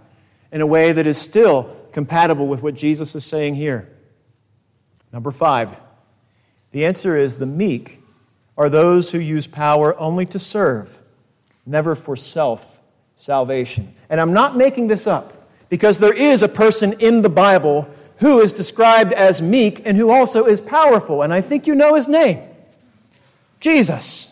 in 0.51 0.61
a 0.61 0.65
way 0.65 0.91
that 0.91 1.05
is 1.05 1.19
still 1.19 1.75
compatible 1.91 2.47
with 2.47 2.61
what 2.63 2.75
Jesus 2.75 3.15
is 3.15 3.25
saying 3.25 3.55
here? 3.55 3.89
Number 5.11 5.31
five, 5.31 5.75
the 6.71 6.85
answer 6.85 7.17
is 7.17 7.37
the 7.37 7.45
meek 7.45 8.01
are 8.57 8.69
those 8.69 9.11
who 9.11 9.19
use 9.19 9.47
power 9.47 9.99
only 9.99 10.25
to 10.27 10.39
serve, 10.39 11.01
never 11.65 11.95
for 11.95 12.15
self 12.15 12.74
salvation. 13.15 13.93
And 14.09 14.19
I'm 14.19 14.33
not 14.33 14.55
making 14.57 14.87
this 14.87 15.07
up 15.07 15.49
because 15.69 15.97
there 15.97 16.13
is 16.13 16.43
a 16.43 16.47
person 16.47 16.93
in 16.99 17.21
the 17.21 17.29
Bible 17.29 17.89
who 18.17 18.39
is 18.39 18.53
described 18.53 19.13
as 19.13 19.41
meek 19.41 19.85
and 19.85 19.97
who 19.97 20.09
also 20.09 20.45
is 20.45 20.61
powerful. 20.61 21.21
And 21.21 21.33
I 21.33 21.41
think 21.41 21.67
you 21.67 21.75
know 21.75 21.95
his 21.95 22.07
name 22.07 22.39
Jesus. 23.59 24.31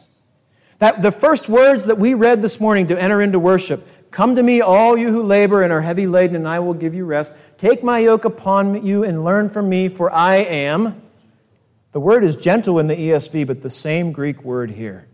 That 0.79 1.01
the 1.01 1.11
first 1.11 1.47
words 1.47 1.85
that 1.85 1.97
we 1.97 2.13
read 2.13 2.41
this 2.41 2.59
morning 2.59 2.87
to 2.87 3.01
enter 3.01 3.21
into 3.21 3.39
worship 3.39 3.87
Come 4.13 4.35
to 4.35 4.43
me, 4.43 4.61
all 4.61 4.95
you 4.95 5.09
who 5.09 5.23
labor 5.23 5.63
and 5.63 5.73
are 5.73 5.81
heavy 5.81 6.05
laden, 6.05 6.35
and 6.35 6.47
I 6.47 6.59
will 6.59 6.75
give 6.75 6.93
you 6.93 7.03
rest. 7.03 7.33
Take 7.57 7.83
my 7.83 7.97
yoke 7.97 8.25
upon 8.25 8.85
you 8.85 9.03
and 9.03 9.23
learn 9.23 9.49
from 9.49 9.67
me, 9.67 9.89
for 9.89 10.13
I 10.13 10.35
am 10.35 11.01
the 11.93 11.99
word 11.99 12.23
is 12.23 12.35
gentle 12.35 12.77
in 12.77 12.85
the 12.85 12.95
ESV, 12.95 13.47
but 13.47 13.61
the 13.61 13.71
same 13.71 14.11
Greek 14.11 14.43
word 14.43 14.69
here. 14.69 15.07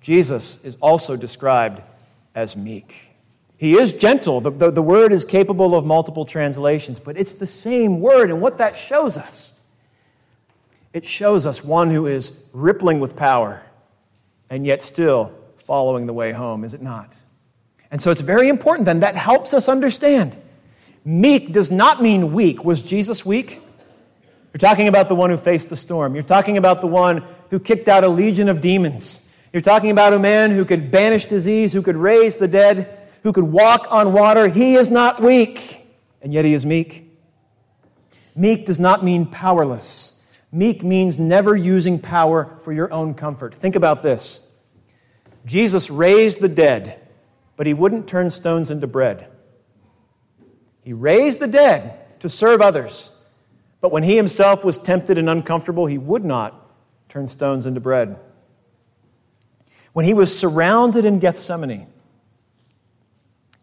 Jesus 0.00 0.64
is 0.64 0.76
also 0.76 1.16
described 1.16 1.82
as 2.34 2.56
meek. 2.56 3.10
He 3.56 3.74
is 3.74 3.92
gentle. 3.92 4.40
The, 4.40 4.50
the, 4.50 4.70
the, 4.70 4.82
word 4.82 5.12
is 5.12 5.24
capable 5.24 5.76
of 5.76 5.84
multiple 5.84 6.24
translations, 6.24 6.98
but 6.98 7.16
it's 7.16 7.34
the 7.34 7.46
same 7.46 8.00
word. 8.00 8.30
And 8.30 8.40
what 8.40 8.58
that 8.58 8.76
shows 8.76 9.16
us, 9.16 9.60
it 10.92 11.06
shows 11.06 11.46
us 11.46 11.62
one 11.62 11.90
who 11.90 12.06
is 12.06 12.42
rippling 12.52 12.98
with 12.98 13.14
power 13.14 13.62
and 14.50 14.66
yet 14.66 14.82
still 14.82 15.32
following 15.58 16.06
the 16.06 16.12
way 16.12 16.32
home, 16.32 16.64
is 16.64 16.74
it 16.74 16.82
not? 16.82 17.16
And 17.90 18.02
so 18.02 18.10
it's 18.10 18.20
very 18.20 18.48
important 18.48 18.86
then. 18.86 19.00
That 19.00 19.16
helps 19.16 19.54
us 19.54 19.68
understand. 19.68 20.36
Meek 21.04 21.52
does 21.52 21.70
not 21.70 22.02
mean 22.02 22.32
weak. 22.32 22.64
Was 22.64 22.82
Jesus 22.82 23.24
weak? 23.24 23.60
You're 24.52 24.58
talking 24.58 24.88
about 24.88 25.08
the 25.08 25.14
one 25.14 25.30
who 25.30 25.36
faced 25.36 25.70
the 25.70 25.76
storm. 25.76 26.14
You're 26.14 26.24
talking 26.24 26.56
about 26.56 26.80
the 26.80 26.86
one 26.86 27.24
who 27.50 27.58
kicked 27.58 27.88
out 27.88 28.04
a 28.04 28.08
legion 28.08 28.48
of 28.48 28.60
demons. 28.60 29.21
You're 29.52 29.60
talking 29.60 29.90
about 29.90 30.14
a 30.14 30.18
man 30.18 30.50
who 30.50 30.64
could 30.64 30.90
banish 30.90 31.26
disease, 31.26 31.72
who 31.72 31.82
could 31.82 31.96
raise 31.96 32.36
the 32.36 32.48
dead, 32.48 32.98
who 33.22 33.32
could 33.32 33.44
walk 33.44 33.86
on 33.90 34.12
water. 34.12 34.48
He 34.48 34.74
is 34.74 34.88
not 34.88 35.20
weak, 35.20 35.86
and 36.22 36.32
yet 36.32 36.44
he 36.44 36.54
is 36.54 36.64
meek. 36.64 37.10
Meek 38.34 38.64
does 38.64 38.78
not 38.78 39.04
mean 39.04 39.26
powerless. 39.26 40.20
Meek 40.50 40.82
means 40.82 41.18
never 41.18 41.54
using 41.54 41.98
power 41.98 42.58
for 42.62 42.72
your 42.72 42.92
own 42.92 43.14
comfort. 43.14 43.54
Think 43.54 43.76
about 43.76 44.02
this 44.02 44.54
Jesus 45.44 45.90
raised 45.90 46.40
the 46.40 46.48
dead, 46.48 47.00
but 47.56 47.66
he 47.66 47.74
wouldn't 47.74 48.08
turn 48.08 48.30
stones 48.30 48.70
into 48.70 48.86
bread. 48.86 49.28
He 50.82 50.92
raised 50.92 51.40
the 51.40 51.46
dead 51.46 52.20
to 52.20 52.28
serve 52.28 52.60
others. 52.60 53.16
But 53.80 53.92
when 53.92 54.04
he 54.04 54.16
himself 54.16 54.64
was 54.64 54.78
tempted 54.78 55.18
and 55.18 55.28
uncomfortable, 55.28 55.86
he 55.86 55.98
would 55.98 56.24
not 56.24 56.70
turn 57.08 57.28
stones 57.28 57.66
into 57.66 57.80
bread. 57.80 58.16
When 59.92 60.04
he 60.04 60.14
was 60.14 60.36
surrounded 60.36 61.04
in 61.04 61.18
Gethsemane, 61.18 61.86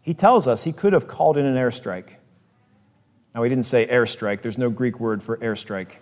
he 0.02 0.14
tells 0.14 0.46
us 0.46 0.64
he 0.64 0.72
could 0.72 0.92
have 0.92 1.08
called 1.08 1.36
in 1.36 1.44
an 1.44 1.56
airstrike. 1.56 2.16
Now, 3.34 3.42
he 3.42 3.48
didn't 3.48 3.66
say 3.66 3.86
airstrike, 3.86 4.42
there's 4.42 4.58
no 4.58 4.70
Greek 4.70 4.98
word 4.98 5.22
for 5.22 5.36
airstrike. 5.38 5.96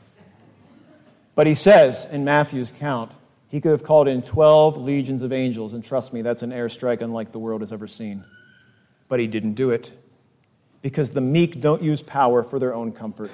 But 1.35 1.47
he 1.47 1.55
says 1.55 2.07
in 2.07 2.25
Matthew's 2.25 2.71
account, 2.71 3.13
he 3.49 3.61
could 3.61 3.71
have 3.71 3.85
called 3.85 4.09
in 4.09 4.23
12 4.23 4.77
legions 4.77 5.23
of 5.23 5.33
angels, 5.33 5.73
and 5.73 5.85
trust 5.85 6.13
me, 6.13 6.23
that's 6.23 6.43
an 6.43 6.51
airstrike 6.51 7.01
unlike 7.01 7.33
the 7.33 7.39
world 7.39 7.63
has 7.63 7.73
ever 7.73 7.87
seen. 7.87 8.25
But 9.09 9.21
he 9.21 9.27
didn't 9.27 9.55
do 9.55 9.71
it 9.71 9.93
because 10.83 11.11
the 11.11 11.21
meek 11.21 11.61
don't 11.61 11.83
use 11.83 12.03
power 12.03 12.43
for 12.43 12.59
their 12.59 12.75
own 12.75 12.93
comfort 12.93 13.31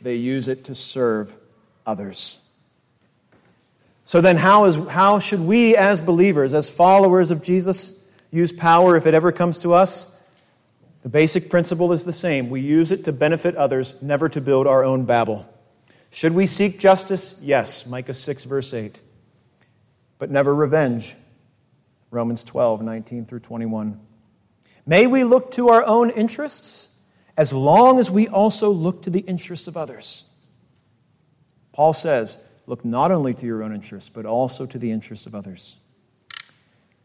they 0.00 0.14
use 0.14 0.48
it 0.48 0.64
to 0.64 0.74
serve 0.74 1.36
others. 1.86 2.40
So 4.08 4.20
then, 4.20 4.38
how, 4.38 4.64
is, 4.64 4.74
how 4.88 5.20
should 5.20 5.40
we 5.40 5.76
as 5.76 6.00
believers, 6.00 6.54
as 6.54 6.68
followers 6.68 7.30
of 7.30 7.42
Jesus, 7.42 8.02
use 8.30 8.50
power 8.50 8.96
if 8.96 9.06
it 9.06 9.14
ever 9.14 9.30
comes 9.30 9.58
to 9.58 9.74
us? 9.74 10.12
The 11.02 11.08
basic 11.08 11.48
principle 11.48 11.92
is 11.92 12.02
the 12.02 12.12
same. 12.12 12.50
We 12.50 12.60
use 12.60 12.90
it 12.90 13.04
to 13.04 13.12
benefit 13.12 13.54
others, 13.54 14.02
never 14.02 14.28
to 14.30 14.40
build 14.40 14.66
our 14.66 14.82
own 14.82 15.04
Babel. 15.04 15.48
Should 16.10 16.32
we 16.32 16.46
seek 16.46 16.80
justice? 16.80 17.36
Yes, 17.40 17.86
Micah 17.86 18.14
6, 18.14 18.44
verse 18.44 18.74
8. 18.74 19.00
But 20.18 20.30
never 20.30 20.52
revenge. 20.52 21.14
Romans 22.10 22.42
12, 22.42 22.82
19 22.82 23.26
through 23.26 23.40
21. 23.40 24.00
May 24.86 25.06
we 25.06 25.22
look 25.22 25.52
to 25.52 25.68
our 25.68 25.84
own 25.84 26.10
interests? 26.10 26.88
as 27.38 27.52
long 27.52 28.00
as 28.00 28.10
we 28.10 28.26
also 28.26 28.68
look 28.68 29.02
to 29.02 29.10
the 29.10 29.20
interests 29.20 29.68
of 29.68 29.76
others. 29.76 30.28
Paul 31.72 31.94
says, 31.94 32.44
look 32.68 32.84
not 32.84 33.10
only 33.10 33.32
to 33.34 33.46
your 33.46 33.62
own 33.62 33.74
interests, 33.74 34.10
but 34.10 34.26
also 34.26 34.66
to 34.66 34.78
the 34.78 34.90
interests 34.90 35.26
of 35.26 35.34
others. 35.34 35.78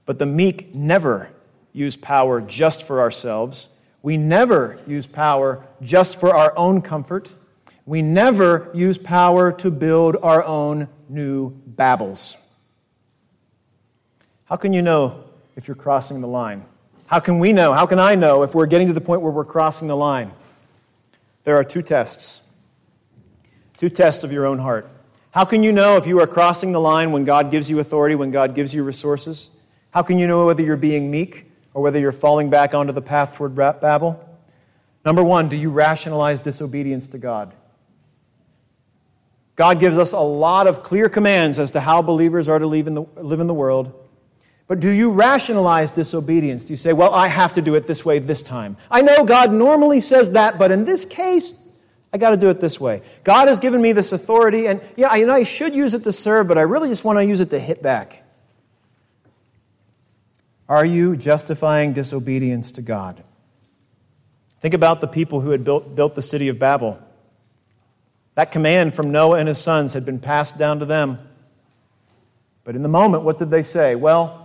But 0.06 0.20
the 0.20 0.26
meek 0.26 0.76
never 0.76 1.30
use 1.72 1.96
power 1.96 2.42
just 2.42 2.84
for 2.84 3.00
ourselves. 3.00 3.70
We 4.02 4.18
never 4.18 4.80
use 4.86 5.08
power 5.08 5.66
just 5.82 6.18
for 6.18 6.36
our 6.36 6.56
own 6.58 6.82
comfort. 6.82 7.34
We 7.86 8.02
never 8.02 8.70
use 8.74 8.98
power 8.98 9.52
to 9.54 9.72
build 9.72 10.18
our 10.22 10.44
own 10.44 10.90
new 11.08 11.52
Babels. 11.76 12.38
How 14.46 14.58
can 14.58 14.74
you 14.74 14.82
know 14.82 15.24
if 15.56 15.68
you're 15.68 15.76
crossing 15.76 16.20
the 16.20 16.28
line? 16.28 16.66
How 17.08 17.20
can 17.20 17.40
we 17.40 17.54
know? 17.54 17.72
How 17.72 17.86
can 17.86 18.00
I 18.00 18.16
know 18.16 18.44
if 18.44 18.54
we're 18.54 18.66
getting 18.66 18.88
to 18.88 18.94
the 18.94 19.02
point 19.02 19.22
where 19.22 19.32
we're 19.32 19.46
crossing 19.46 19.88
the 19.88 19.96
line? 19.96 20.32
There 21.44 21.56
are 21.56 21.64
two 21.64 21.82
tests. 21.82 22.42
Two 23.78 23.90
tests 23.90 24.24
of 24.24 24.32
your 24.32 24.46
own 24.46 24.60
heart. 24.60 24.90
How 25.34 25.46
can 25.46 25.64
you 25.64 25.72
know 25.72 25.98
if 25.98 26.06
you 26.06 26.20
are 26.20 26.28
crossing 26.28 26.74
the 26.74 26.80
line 26.80 27.12
when 27.12 27.26
God 27.26 27.50
gives 27.50 27.68
you 27.68 27.80
authority, 27.80 28.14
when 28.14 28.30
God 28.30 28.54
gives 28.54 28.72
you 28.72 28.84
resources? 28.84 29.58
How 29.90 30.04
can 30.04 30.20
you 30.20 30.28
know 30.28 30.46
whether 30.46 30.62
you're 30.62 30.78
being 30.78 31.10
meek 31.10 31.52
or 31.74 31.82
whether 31.82 31.98
you're 31.98 32.12
falling 32.12 32.52
back 32.52 32.76
onto 32.76 32.94
the 32.94 33.02
path 33.02 33.34
toward 33.34 33.56
Babel? 33.56 34.24
Number 35.04 35.24
one, 35.24 35.50
do 35.50 35.56
you 35.56 35.72
rationalize 35.72 36.40
disobedience 36.40 37.08
to 37.10 37.18
God? 37.18 37.52
God 39.56 39.80
gives 39.80 39.98
us 39.98 40.14
a 40.14 40.20
lot 40.20 40.68
of 40.68 40.84
clear 40.84 41.10
commands 41.10 41.58
as 41.58 41.72
to 41.72 41.80
how 41.80 42.04
believers 42.04 42.48
are 42.48 42.60
to 42.60 42.68
live 42.68 42.86
in 42.86 42.94
the, 42.94 43.04
live 43.16 43.40
in 43.40 43.48
the 43.48 43.56
world. 43.56 43.92
But 44.68 44.82
do 44.82 44.90
you 44.90 45.10
rationalize 45.10 45.90
disobedience? 45.90 46.64
Do 46.64 46.74
you 46.74 46.78
say, 46.78 46.94
well, 46.94 47.12
I 47.12 47.28
have 47.28 47.54
to 47.54 47.62
do 47.64 47.74
it 47.74 47.88
this 47.88 48.06
way 48.06 48.20
this 48.20 48.44
time? 48.44 48.78
I 48.92 49.02
know 49.02 49.24
God 49.24 49.52
normally 49.52 50.00
says 50.00 50.34
that, 50.34 50.60
but 50.60 50.72
in 50.72 50.86
this 50.86 51.06
case, 51.06 51.60
I 52.14 52.18
got 52.18 52.30
to 52.30 52.38
do 52.38 52.50
it 52.50 52.60
this 52.60 52.80
way. 52.80 53.02
God 53.24 53.48
has 53.48 53.60
given 53.60 53.82
me 53.82 53.92
this 53.92 54.14
authority, 54.14 54.68
and 54.68 54.82
yeah, 54.96 55.08
I, 55.08 55.18
you 55.18 55.26
know, 55.26 55.34
I 55.34 55.44
should 55.44 55.74
use 55.74 55.96
it 55.96 56.04
to 56.04 56.14
serve, 56.14 56.48
but 56.48 56.58
I 56.58 56.62
really 56.62 56.88
just 56.88 57.04
want 57.04 57.18
to 57.18 57.26
use 57.26 57.42
it 57.42 57.50
to 57.50 57.60
hit 57.60 57.82
back. 57.82 58.24
Are 60.70 60.86
you 60.86 61.18
justifying 61.18 61.92
disobedience 61.94 62.72
to 62.74 62.82
God? 62.82 63.24
Think 64.60 64.74
about 64.74 65.02
the 65.02 65.08
people 65.08 65.42
who 65.42 65.50
had 65.50 65.64
built, 65.64 65.96
built 65.96 66.16
the 66.16 66.22
city 66.22 66.48
of 66.48 66.60
Babel. 66.60 67.00
That 68.36 68.52
command 68.52 68.96
from 68.96 69.12
Noah 69.12 69.40
and 69.40 69.48
his 69.48 69.58
sons 69.58 69.94
had 69.94 70.06
been 70.06 70.20
passed 70.20 70.58
down 70.58 70.80
to 70.80 70.86
them. 70.86 71.20
But 72.64 72.76
in 72.76 72.84
the 72.84 72.90
moment, 72.90 73.24
what 73.24 73.40
did 73.40 73.52
they 73.52 73.64
say? 73.64 73.96
Well, 73.96 74.44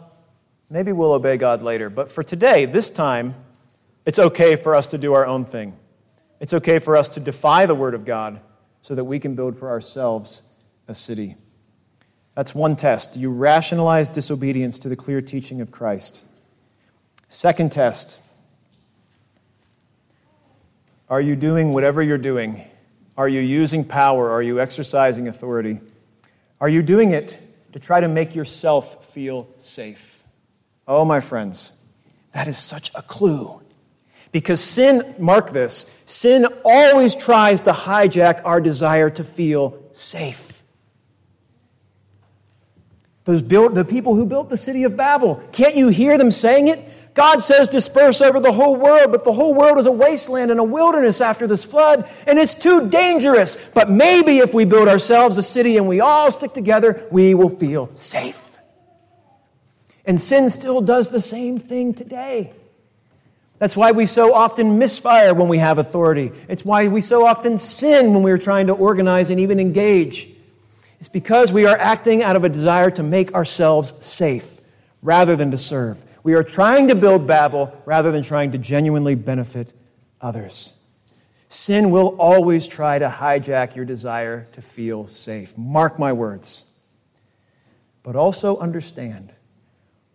Maybe 0.70 0.92
we'll 0.92 1.12
obey 1.12 1.36
God 1.36 1.62
later. 1.62 1.88
But 1.88 2.10
for 2.10 2.22
today, 2.22 2.66
this 2.66 2.90
time, 2.90 3.34
it's 4.04 4.18
okay 4.18 4.56
for 4.56 4.74
us 4.74 4.88
to 4.88 4.98
do 4.98 5.14
our 5.14 5.26
own 5.26 5.44
thing. 5.44 5.76
It's 6.40 6.54
okay 6.54 6.78
for 6.78 6.96
us 6.96 7.08
to 7.10 7.20
defy 7.20 7.66
the 7.66 7.74
Word 7.74 7.94
of 7.94 8.04
God 8.04 8.40
so 8.82 8.94
that 8.94 9.04
we 9.04 9.18
can 9.18 9.34
build 9.34 9.56
for 9.56 9.68
ourselves 9.68 10.42
a 10.86 10.94
city. 10.94 11.36
That's 12.34 12.54
one 12.54 12.76
test. 12.76 13.14
Do 13.14 13.20
you 13.20 13.30
rationalize 13.30 14.08
disobedience 14.08 14.78
to 14.80 14.88
the 14.88 14.96
clear 14.96 15.20
teaching 15.20 15.60
of 15.60 15.72
Christ? 15.72 16.24
Second 17.28 17.72
test 17.72 18.20
Are 21.10 21.20
you 21.20 21.36
doing 21.36 21.72
whatever 21.72 22.02
you're 22.02 22.18
doing? 22.18 22.64
Are 23.16 23.28
you 23.28 23.40
using 23.40 23.84
power? 23.84 24.30
Are 24.30 24.42
you 24.42 24.60
exercising 24.60 25.26
authority? 25.26 25.80
Are 26.60 26.68
you 26.68 26.82
doing 26.82 27.10
it 27.10 27.36
to 27.72 27.80
try 27.80 28.00
to 28.00 28.08
make 28.08 28.34
yourself 28.34 29.06
feel 29.06 29.48
safe? 29.58 30.22
Oh, 30.86 31.04
my 31.04 31.20
friends, 31.20 31.74
that 32.32 32.46
is 32.46 32.56
such 32.56 32.90
a 32.94 33.02
clue. 33.02 33.60
Because 34.30 34.60
sin, 34.62 35.14
mark 35.18 35.50
this, 35.50 35.90
sin 36.06 36.46
always 36.64 37.14
tries 37.14 37.62
to 37.62 37.72
hijack 37.72 38.42
our 38.44 38.60
desire 38.60 39.10
to 39.10 39.24
feel 39.24 39.82
safe. 39.92 40.62
Those 43.24 43.42
built, 43.42 43.74
the 43.74 43.84
people 43.84 44.14
who 44.14 44.24
built 44.24 44.48
the 44.48 44.56
city 44.56 44.84
of 44.84 44.96
Babel, 44.96 45.42
can't 45.52 45.76
you 45.76 45.88
hear 45.88 46.16
them 46.16 46.30
saying 46.30 46.68
it? 46.68 46.88
God 47.12 47.42
says 47.42 47.68
disperse 47.68 48.22
over 48.22 48.38
the 48.40 48.52
whole 48.52 48.76
world, 48.76 49.10
but 49.10 49.24
the 49.24 49.32
whole 49.32 49.52
world 49.52 49.76
is 49.76 49.86
a 49.86 49.92
wasteland 49.92 50.50
and 50.50 50.60
a 50.60 50.64
wilderness 50.64 51.20
after 51.20 51.46
this 51.46 51.64
flood, 51.64 52.08
and 52.26 52.38
it's 52.38 52.54
too 52.54 52.88
dangerous. 52.88 53.56
But 53.74 53.90
maybe 53.90 54.38
if 54.38 54.54
we 54.54 54.64
build 54.64 54.88
ourselves 54.88 55.36
a 55.36 55.42
city 55.42 55.76
and 55.76 55.88
we 55.88 56.00
all 56.00 56.30
stick 56.30 56.52
together, 56.52 57.06
we 57.10 57.34
will 57.34 57.50
feel 57.50 57.90
safe. 57.96 58.58
And 60.06 60.20
sin 60.20 60.48
still 60.48 60.80
does 60.80 61.08
the 61.08 61.20
same 61.20 61.58
thing 61.58 61.92
today. 61.92 62.52
That's 63.58 63.76
why 63.76 63.90
we 63.90 64.06
so 64.06 64.34
often 64.34 64.78
misfire 64.78 65.34
when 65.34 65.48
we 65.48 65.58
have 65.58 65.78
authority. 65.78 66.30
It's 66.48 66.64
why 66.64 66.86
we 66.86 67.00
so 67.00 67.26
often 67.26 67.58
sin 67.58 68.14
when 68.14 68.22
we're 68.22 68.38
trying 68.38 68.68
to 68.68 68.72
organize 68.72 69.30
and 69.30 69.40
even 69.40 69.58
engage. 69.58 70.28
It's 71.00 71.08
because 71.08 71.52
we 71.52 71.66
are 71.66 71.76
acting 71.76 72.22
out 72.22 72.36
of 72.36 72.44
a 72.44 72.48
desire 72.48 72.90
to 72.92 73.02
make 73.02 73.34
ourselves 73.34 73.94
safe 74.04 74.60
rather 75.02 75.36
than 75.36 75.50
to 75.50 75.58
serve. 75.58 76.02
We 76.22 76.34
are 76.34 76.44
trying 76.44 76.88
to 76.88 76.94
build 76.94 77.26
Babel 77.26 77.76
rather 77.84 78.12
than 78.12 78.22
trying 78.22 78.52
to 78.52 78.58
genuinely 78.58 79.14
benefit 79.14 79.72
others. 80.20 80.76
Sin 81.48 81.90
will 81.90 82.16
always 82.18 82.66
try 82.66 82.98
to 82.98 83.08
hijack 83.08 83.74
your 83.74 83.84
desire 83.84 84.46
to 84.52 84.62
feel 84.62 85.06
safe. 85.06 85.56
Mark 85.56 85.98
my 85.98 86.12
words. 86.12 86.70
But 88.02 88.16
also 88.16 88.58
understand 88.58 89.32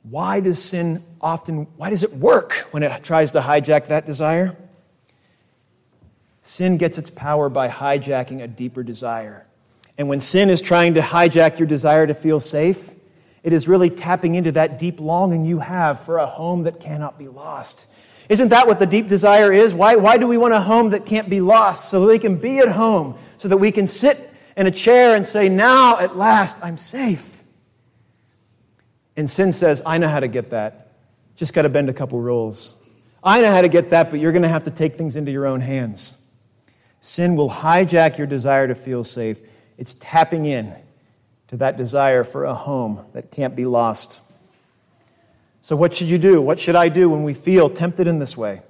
why 0.04 0.40
does 0.42 0.62
sin 0.62 1.04
often, 1.22 1.68
why 1.78 1.90
does 1.90 2.04
it 2.04 2.14
work 2.14 2.68
when 2.72 2.84
it 2.84 3.04
tries 3.04 3.32
to 3.32 3.40
hijack 3.40 3.88
that 3.88 4.06
desire? 4.06 4.56
Sin 6.44 6.78
gets 6.78 6.98
its 6.98 7.10
power 7.10 7.48
by 7.50 7.70
hijacking 7.70 8.44
a 8.44 8.48
deeper 8.48 8.84
desire. 8.84 9.48
And 9.98 10.10
when 10.10 10.20
sin 10.20 10.50
is 10.50 10.62
trying 10.62 10.96
to 10.96 11.02
hijack 11.02 11.58
your 11.58 11.68
desire 11.68 12.06
to 12.06 12.14
feel 12.14 12.40
safe, 12.40 12.96
It 13.44 13.52
is 13.52 13.68
really 13.68 13.90
tapping 13.90 14.36
into 14.36 14.54
that 14.54 14.80
deep 14.80 15.02
longing 15.02 15.44
you 15.44 15.60
have 15.60 16.00
for 16.00 16.18
a 16.18 16.26
home 16.26 16.64
that 16.64 16.80
cannot 16.80 17.20
be 17.20 17.28
lost. 17.28 17.88
Isn't 18.30 18.48
that 18.50 18.68
what 18.68 18.80
the 18.80 18.86
deep 18.86 19.10
desire 19.10 19.52
is? 19.52 19.74
Why, 19.74 19.98
why 19.98 20.18
do 20.18 20.28
we 20.28 20.38
want 20.38 20.54
a 20.54 20.62
home 20.62 20.92
that 20.92 21.06
can't 21.06 21.30
be 21.30 21.42
lost? 21.42 21.90
So 21.90 22.00
that 22.00 22.08
we 22.08 22.20
can 22.20 22.38
be 22.38 22.60
at 22.60 22.70
home, 22.70 23.16
so 23.38 23.50
that 23.50 23.58
we 23.58 23.72
can 23.72 23.86
sit 23.86 24.32
in 24.56 24.66
a 24.66 24.72
chair 24.72 25.16
and 25.16 25.26
say, 25.26 25.50
Now 25.50 26.00
at 26.00 26.16
last 26.16 26.58
I'm 26.64 26.78
safe. 26.78 27.33
And 29.16 29.30
sin 29.30 29.52
says, 29.52 29.82
I 29.86 29.98
know 29.98 30.08
how 30.08 30.20
to 30.20 30.28
get 30.28 30.50
that. 30.50 30.94
Just 31.36 31.54
got 31.54 31.64
to 31.64 31.70
bend 31.70 31.90
a 31.90 31.94
couple 31.94 32.20
rules. 32.20 32.80
I 33.24 33.42
know 33.42 33.52
how 33.52 33.62
to 33.62 33.70
get 33.70 33.90
that, 33.92 34.10
but 34.10 34.20
you're 34.20 34.32
going 34.32 34.44
to 34.44 34.50
have 34.50 34.64
to 34.64 34.72
take 34.72 34.96
things 34.96 35.16
into 35.16 35.32
your 35.32 35.46
own 35.46 35.62
hands. 35.62 36.20
Sin 37.02 37.36
will 37.36 37.50
hijack 37.50 38.18
your 38.18 38.28
desire 38.28 38.68
to 38.68 38.76
feel 38.76 39.04
safe. 39.04 39.40
It's 39.78 39.94
tapping 39.96 40.46
in 40.46 40.76
to 41.48 41.58
that 41.58 41.78
desire 41.78 42.24
for 42.24 42.46
a 42.46 42.54
home 42.54 43.06
that 43.14 43.32
can't 43.32 43.56
be 43.56 43.66
lost. 43.66 44.20
So, 45.62 45.76
what 45.76 45.96
should 45.96 46.08
you 46.08 46.18
do? 46.18 46.42
What 46.42 46.60
should 46.60 46.76
I 46.76 46.90
do 46.90 47.10
when 47.10 47.24
we 47.24 47.34
feel 47.34 47.70
tempted 47.70 48.08
in 48.08 48.20
this 48.20 48.36
way? 48.36 48.62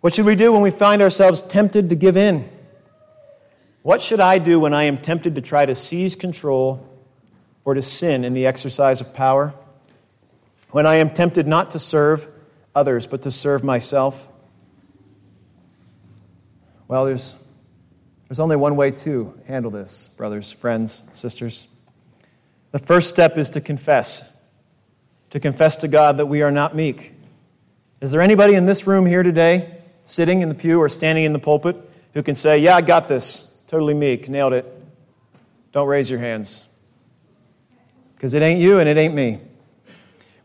What 0.00 0.14
should 0.14 0.26
we 0.26 0.34
do 0.34 0.52
when 0.52 0.62
we 0.62 0.72
find 0.72 1.00
ourselves 1.00 1.42
tempted 1.42 1.88
to 1.90 1.94
give 1.94 2.16
in? 2.16 2.48
What 3.82 4.02
should 4.02 4.20
I 4.20 4.38
do 4.38 4.58
when 4.58 4.74
I 4.74 4.84
am 4.84 4.98
tempted 4.98 5.36
to 5.36 5.40
try 5.40 5.64
to 5.64 5.74
seize 5.74 6.16
control 6.16 6.88
or 7.64 7.74
to 7.74 7.82
sin 7.82 8.24
in 8.24 8.34
the 8.34 8.46
exercise 8.46 9.00
of 9.00 9.14
power? 9.14 9.54
When 10.70 10.86
I 10.86 10.96
am 10.96 11.10
tempted 11.10 11.46
not 11.46 11.70
to 11.70 11.78
serve 11.78 12.28
others 12.74 13.06
but 13.06 13.22
to 13.22 13.30
serve 13.30 13.62
myself? 13.62 14.30
Well, 16.88 17.04
there's, 17.04 17.34
there's 18.28 18.40
only 18.40 18.56
one 18.56 18.76
way 18.76 18.90
to 18.90 19.38
handle 19.46 19.70
this, 19.70 20.08
brothers, 20.16 20.52
friends, 20.52 21.04
sisters. 21.12 21.66
The 22.70 22.78
first 22.78 23.10
step 23.10 23.36
is 23.36 23.50
to 23.50 23.60
confess 23.60 24.32
to 25.32 25.40
confess 25.40 25.76
to 25.76 25.88
God 25.88 26.18
that 26.18 26.26
we 26.26 26.42
are 26.42 26.50
not 26.50 26.76
meek. 26.76 27.14
Is 28.02 28.12
there 28.12 28.20
anybody 28.20 28.52
in 28.52 28.66
this 28.66 28.86
room 28.86 29.06
here 29.06 29.22
today, 29.22 29.78
sitting 30.04 30.42
in 30.42 30.50
the 30.50 30.54
pew 30.54 30.78
or 30.78 30.90
standing 30.90 31.24
in 31.24 31.32
the 31.32 31.38
pulpit, 31.38 31.74
who 32.12 32.22
can 32.22 32.34
say, 32.34 32.58
Yeah, 32.58 32.76
I 32.76 32.82
got 32.82 33.08
this, 33.08 33.58
totally 33.66 33.94
meek, 33.94 34.28
nailed 34.28 34.52
it? 34.52 34.66
Don't 35.72 35.88
raise 35.88 36.10
your 36.10 36.18
hands. 36.18 36.68
Because 38.22 38.34
it 38.34 38.42
ain't 38.42 38.60
you 38.60 38.78
and 38.78 38.88
it 38.88 38.96
ain't 38.96 39.14
me. 39.14 39.40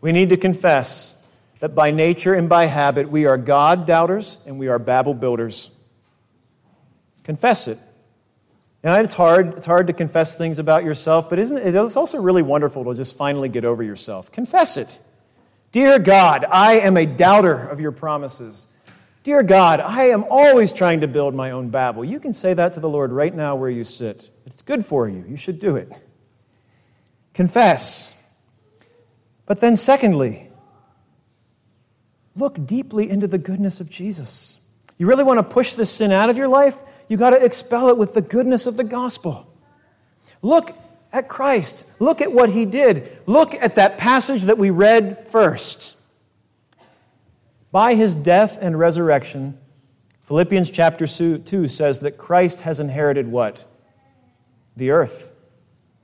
We 0.01 0.11
need 0.11 0.29
to 0.29 0.37
confess 0.37 1.15
that 1.59 1.75
by 1.75 1.91
nature 1.91 2.33
and 2.33 2.49
by 2.49 2.65
habit 2.65 3.07
we 3.07 3.27
are 3.27 3.37
God 3.37 3.85
doubters 3.85 4.43
and 4.47 4.57
we 4.57 4.67
are 4.67 4.79
Babel 4.79 5.13
builders. 5.13 5.77
Confess 7.23 7.67
it. 7.67 7.77
And 8.81 8.95
it's 9.05 9.13
hard, 9.13 9.57
it's 9.57 9.67
hard 9.67 9.85
to 9.85 9.93
confess 9.93 10.35
things 10.35 10.57
about 10.57 10.85
yourself, 10.85 11.29
but 11.29 11.37
isn't 11.37 11.55
it, 11.55 11.75
it's 11.75 11.95
also 11.95 12.19
really 12.19 12.41
wonderful 12.41 12.83
to 12.85 12.95
just 12.95 13.15
finally 13.15 13.47
get 13.47 13.63
over 13.63 13.83
yourself. 13.83 14.31
Confess 14.31 14.75
it. 14.77 14.97
Dear 15.71 15.99
God, 15.99 16.45
I 16.49 16.79
am 16.79 16.97
a 16.97 17.05
doubter 17.05 17.67
of 17.67 17.79
your 17.79 17.91
promises. 17.91 18.65
Dear 19.21 19.43
God, 19.43 19.81
I 19.81 20.05
am 20.05 20.25
always 20.31 20.73
trying 20.73 21.01
to 21.01 21.07
build 21.07 21.35
my 21.35 21.51
own 21.51 21.69
Babel. 21.69 22.03
You 22.03 22.19
can 22.19 22.33
say 22.33 22.55
that 22.55 22.73
to 22.73 22.79
the 22.79 22.89
Lord 22.89 23.11
right 23.11 23.35
now 23.35 23.55
where 23.55 23.69
you 23.69 23.83
sit. 23.83 24.31
It's 24.47 24.63
good 24.63 24.83
for 24.83 25.07
you. 25.07 25.23
You 25.27 25.37
should 25.37 25.59
do 25.59 25.75
it. 25.75 26.01
Confess. 27.37 28.21
But 29.45 29.61
then, 29.61 29.77
secondly, 29.77 30.49
look 32.35 32.67
deeply 32.67 33.09
into 33.09 33.27
the 33.27 33.37
goodness 33.37 33.79
of 33.79 33.89
Jesus. 33.89 34.59
You 34.97 35.07
really 35.07 35.23
want 35.23 35.37
to 35.37 35.43
push 35.43 35.71
this 35.71 35.89
sin 35.89 36.11
out 36.11 36.29
of 36.29 36.35
your 36.35 36.49
life? 36.49 36.81
you 37.07 37.17
got 37.17 37.31
to 37.31 37.43
expel 37.43 37.89
it 37.89 37.97
with 37.97 38.13
the 38.13 38.21
goodness 38.21 38.65
of 38.65 38.77
the 38.77 38.83
gospel. 38.83 39.47
Look 40.41 40.77
at 41.11 41.29
Christ. 41.29 41.87
Look 41.99 42.21
at 42.21 42.31
what 42.31 42.49
he 42.49 42.65
did. 42.65 43.17
Look 43.25 43.53
at 43.53 43.75
that 43.75 43.97
passage 43.97 44.43
that 44.43 44.57
we 44.57 44.69
read 44.69 45.27
first. 45.27 45.95
By 47.71 47.95
his 47.95 48.15
death 48.15 48.57
and 48.61 48.77
resurrection, 48.77 49.57
Philippians 50.23 50.69
chapter 50.69 51.07
2 51.07 51.67
says 51.67 51.99
that 51.99 52.17
Christ 52.17 52.61
has 52.61 52.79
inherited 52.79 53.27
what? 53.27 53.63
The 54.75 54.91
earth. 54.91 55.31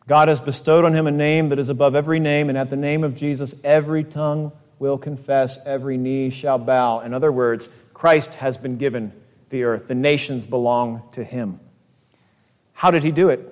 God 0.08 0.28
has 0.28 0.42
bestowed 0.42 0.84
on 0.84 0.94
him 0.94 1.08
a 1.08 1.12
name 1.12 1.50
that 1.50 1.60
is 1.60 1.70
above 1.70 1.96
every 1.96 2.20
name, 2.20 2.50
and 2.50 2.58
at 2.58 2.70
the 2.70 2.76
name 2.76 3.04
of 3.04 3.16
Jesus, 3.16 3.62
every 3.64 4.04
tongue 4.04 4.52
will 4.80 4.98
confess, 4.98 5.66
every 5.66 5.98
knee 5.98 6.30
shall 6.30 6.58
bow. 6.58 7.00
In 7.00 7.14
other 7.14 7.32
words, 7.32 7.70
Christ 7.94 8.36
has 8.36 8.58
been 8.58 8.78
given 8.78 9.14
the 9.50 9.64
earth. 9.64 9.88
The 9.88 9.96
nations 9.96 10.46
belong 10.46 11.04
to 11.12 11.24
him. 11.24 11.60
How 12.74 12.92
did 12.92 13.04
he 13.04 13.12
do 13.12 13.30
it? 13.30 13.50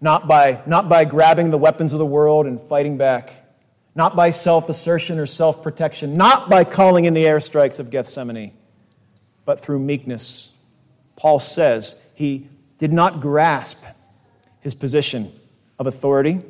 Not 0.00 0.26
by, 0.26 0.62
not 0.64 0.88
by 0.88 1.04
grabbing 1.04 1.50
the 1.50 1.58
weapons 1.58 1.92
of 1.92 1.98
the 1.98 2.06
world 2.06 2.46
and 2.46 2.60
fighting 2.60 2.96
back, 2.96 3.34
not 3.94 4.16
by 4.16 4.30
self 4.30 4.68
assertion 4.68 5.18
or 5.18 5.26
self 5.26 5.62
protection, 5.62 6.14
not 6.14 6.48
by 6.48 6.64
calling 6.64 7.04
in 7.04 7.14
the 7.14 7.24
airstrikes 7.24 7.80
of 7.80 7.90
Gethsemane, 7.90 8.52
but 9.44 9.60
through 9.60 9.80
meekness. 9.80 10.56
Paul 11.16 11.40
says 11.40 12.00
he 12.14 12.48
did 12.78 12.92
not 12.92 13.20
grasp 13.20 13.84
his 14.60 14.74
position 14.74 15.32
of 15.78 15.86
authority 15.86 16.40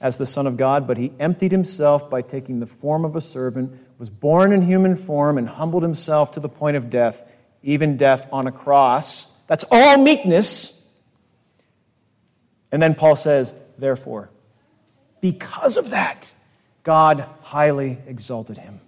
as 0.00 0.16
the 0.16 0.26
Son 0.26 0.46
of 0.46 0.56
God, 0.56 0.86
but 0.86 0.96
he 0.96 1.12
emptied 1.18 1.50
himself 1.50 2.08
by 2.08 2.22
taking 2.22 2.60
the 2.60 2.66
form 2.66 3.04
of 3.04 3.16
a 3.16 3.20
servant 3.20 3.78
was 3.98 4.10
born 4.10 4.52
in 4.52 4.62
human 4.62 4.96
form 4.96 5.38
and 5.38 5.48
humbled 5.48 5.82
himself 5.82 6.30
to 6.32 6.40
the 6.40 6.48
point 6.48 6.76
of 6.76 6.88
death, 6.88 7.22
even 7.62 7.96
death 7.96 8.28
on 8.32 8.46
a 8.46 8.52
cross. 8.52 9.26
That's 9.48 9.64
all 9.70 9.98
meekness. 9.98 10.88
And 12.70 12.80
then 12.80 12.94
Paul 12.94 13.16
says, 13.16 13.52
therefore, 13.76 14.30
because 15.20 15.76
of 15.76 15.90
that, 15.90 16.32
God 16.84 17.26
highly 17.42 17.98
exalted 18.06 18.58
him. 18.58 18.80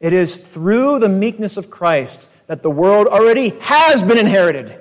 It 0.00 0.12
is 0.12 0.36
through 0.36 0.98
the 0.98 1.08
meekness 1.08 1.56
of 1.56 1.70
Christ 1.70 2.28
that 2.46 2.62
the 2.62 2.70
world 2.70 3.06
already 3.06 3.50
has 3.60 4.02
been 4.02 4.18
inherited. 4.18 4.78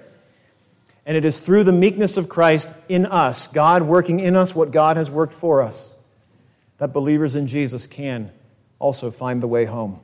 And 1.06 1.16
it 1.16 1.24
is 1.24 1.40
through 1.40 1.64
the 1.64 1.72
meekness 1.72 2.18
of 2.18 2.30
Christ 2.30 2.74
in 2.90 3.06
us, 3.06 3.48
God 3.48 3.84
working 3.84 4.20
in 4.20 4.36
us 4.36 4.56
what 4.56 4.72
God 4.72 4.98
has 4.98 5.10
worked 5.12 5.34
for 5.34 5.62
us, 5.62 5.96
that 6.80 6.94
believers 6.94 7.36
in 7.36 7.46
Jesus 7.46 7.86
can 7.86 8.32
also 8.80 9.12
find 9.12 9.42
the 9.42 9.48
way 9.48 9.66
home. 9.66 10.00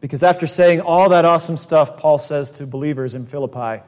Because 0.00 0.22
after 0.22 0.46
saying 0.46 0.80
all 0.80 1.08
that 1.10 1.24
awesome 1.24 1.56
stuff, 1.56 1.96
Paul 1.96 2.18
says 2.18 2.48
to 2.50 2.66
believers 2.66 3.14
in 3.14 3.26
Philippi, 3.26 3.82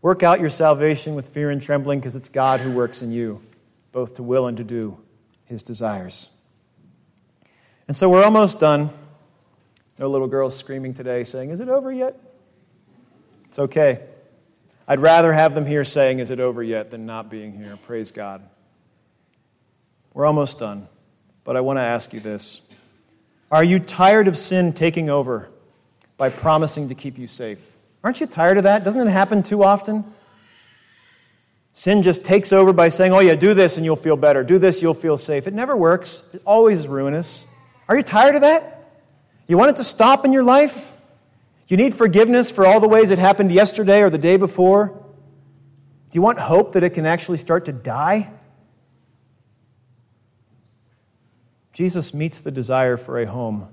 Work 0.00 0.22
out 0.22 0.38
your 0.38 0.50
salvation 0.50 1.16
with 1.16 1.28
fear 1.28 1.50
and 1.50 1.60
trembling, 1.60 1.98
because 1.98 2.14
it's 2.14 2.28
God 2.28 2.60
who 2.60 2.70
works 2.70 3.02
in 3.02 3.10
you, 3.10 3.42
both 3.90 4.14
to 4.16 4.22
will 4.22 4.46
and 4.46 4.56
to 4.56 4.64
do 4.64 4.96
his 5.46 5.62
desires. 5.64 6.30
And 7.88 7.96
so 7.96 8.08
we're 8.08 8.22
almost 8.22 8.60
done. 8.60 8.90
No 9.98 10.08
little 10.08 10.28
girls 10.28 10.56
screaming 10.56 10.94
today 10.94 11.24
saying, 11.24 11.50
Is 11.50 11.60
it 11.60 11.68
over 11.68 11.92
yet? 11.92 12.16
It's 13.46 13.58
okay. 13.58 14.02
I'd 14.90 15.00
rather 15.00 15.34
have 15.34 15.54
them 15.54 15.66
here 15.66 15.84
saying, 15.84 16.18
Is 16.18 16.30
it 16.30 16.40
over 16.40 16.62
yet, 16.62 16.90
than 16.90 17.04
not 17.04 17.28
being 17.28 17.52
here. 17.52 17.78
Praise 17.82 18.10
God. 18.10 18.42
We're 20.14 20.24
almost 20.24 20.58
done. 20.58 20.88
But 21.44 21.56
I 21.56 21.60
want 21.60 21.76
to 21.76 21.82
ask 21.82 22.12
you 22.12 22.20
this 22.20 22.66
are 23.50 23.64
you 23.64 23.78
tired 23.78 24.28
of 24.28 24.36
sin 24.36 24.72
taking 24.72 25.08
over 25.08 25.48
by 26.16 26.30
promising 26.30 26.88
to 26.88 26.94
keep 26.94 27.18
you 27.18 27.26
safe? 27.26 27.76
Aren't 28.02 28.20
you 28.20 28.26
tired 28.26 28.56
of 28.56 28.64
that? 28.64 28.84
Doesn't 28.84 29.06
it 29.06 29.10
happen 29.10 29.42
too 29.42 29.62
often? 29.62 30.04
Sin 31.72 32.02
just 32.02 32.24
takes 32.24 32.52
over 32.52 32.72
by 32.72 32.88
saying, 32.88 33.12
oh, 33.12 33.20
yeah, 33.20 33.34
do 33.34 33.54
this 33.54 33.76
and 33.76 33.84
you'll 33.86 33.96
feel 33.96 34.16
better. 34.16 34.42
Do 34.42 34.58
this, 34.58 34.82
you'll 34.82 34.94
feel 34.94 35.16
safe. 35.16 35.46
It 35.46 35.54
never 35.54 35.76
works, 35.76 36.28
it 36.32 36.42
always 36.44 36.80
is 36.80 36.88
ruinous. 36.88 37.46
Are 37.88 37.96
you 37.96 38.02
tired 38.02 38.34
of 38.34 38.40
that? 38.40 38.90
You 39.46 39.56
want 39.56 39.70
it 39.70 39.76
to 39.76 39.84
stop 39.84 40.24
in 40.24 40.32
your 40.32 40.42
life? 40.42 40.92
You 41.68 41.76
need 41.76 41.94
forgiveness 41.94 42.50
for 42.50 42.66
all 42.66 42.80
the 42.80 42.88
ways 42.88 43.10
it 43.10 43.18
happened 43.18 43.52
yesterday 43.52 44.02
or 44.02 44.08
the 44.08 44.18
day 44.18 44.38
before? 44.38 44.86
Do 46.10 46.16
you 46.16 46.22
want 46.22 46.38
hope 46.38 46.72
that 46.72 46.82
it 46.82 46.90
can 46.90 47.04
actually 47.04 47.38
start 47.38 47.66
to 47.66 47.72
die? 47.72 48.30
Jesus 51.74 52.14
meets 52.14 52.40
the 52.40 52.50
desire 52.50 52.96
for 52.96 53.20
a 53.20 53.26
home 53.26 53.68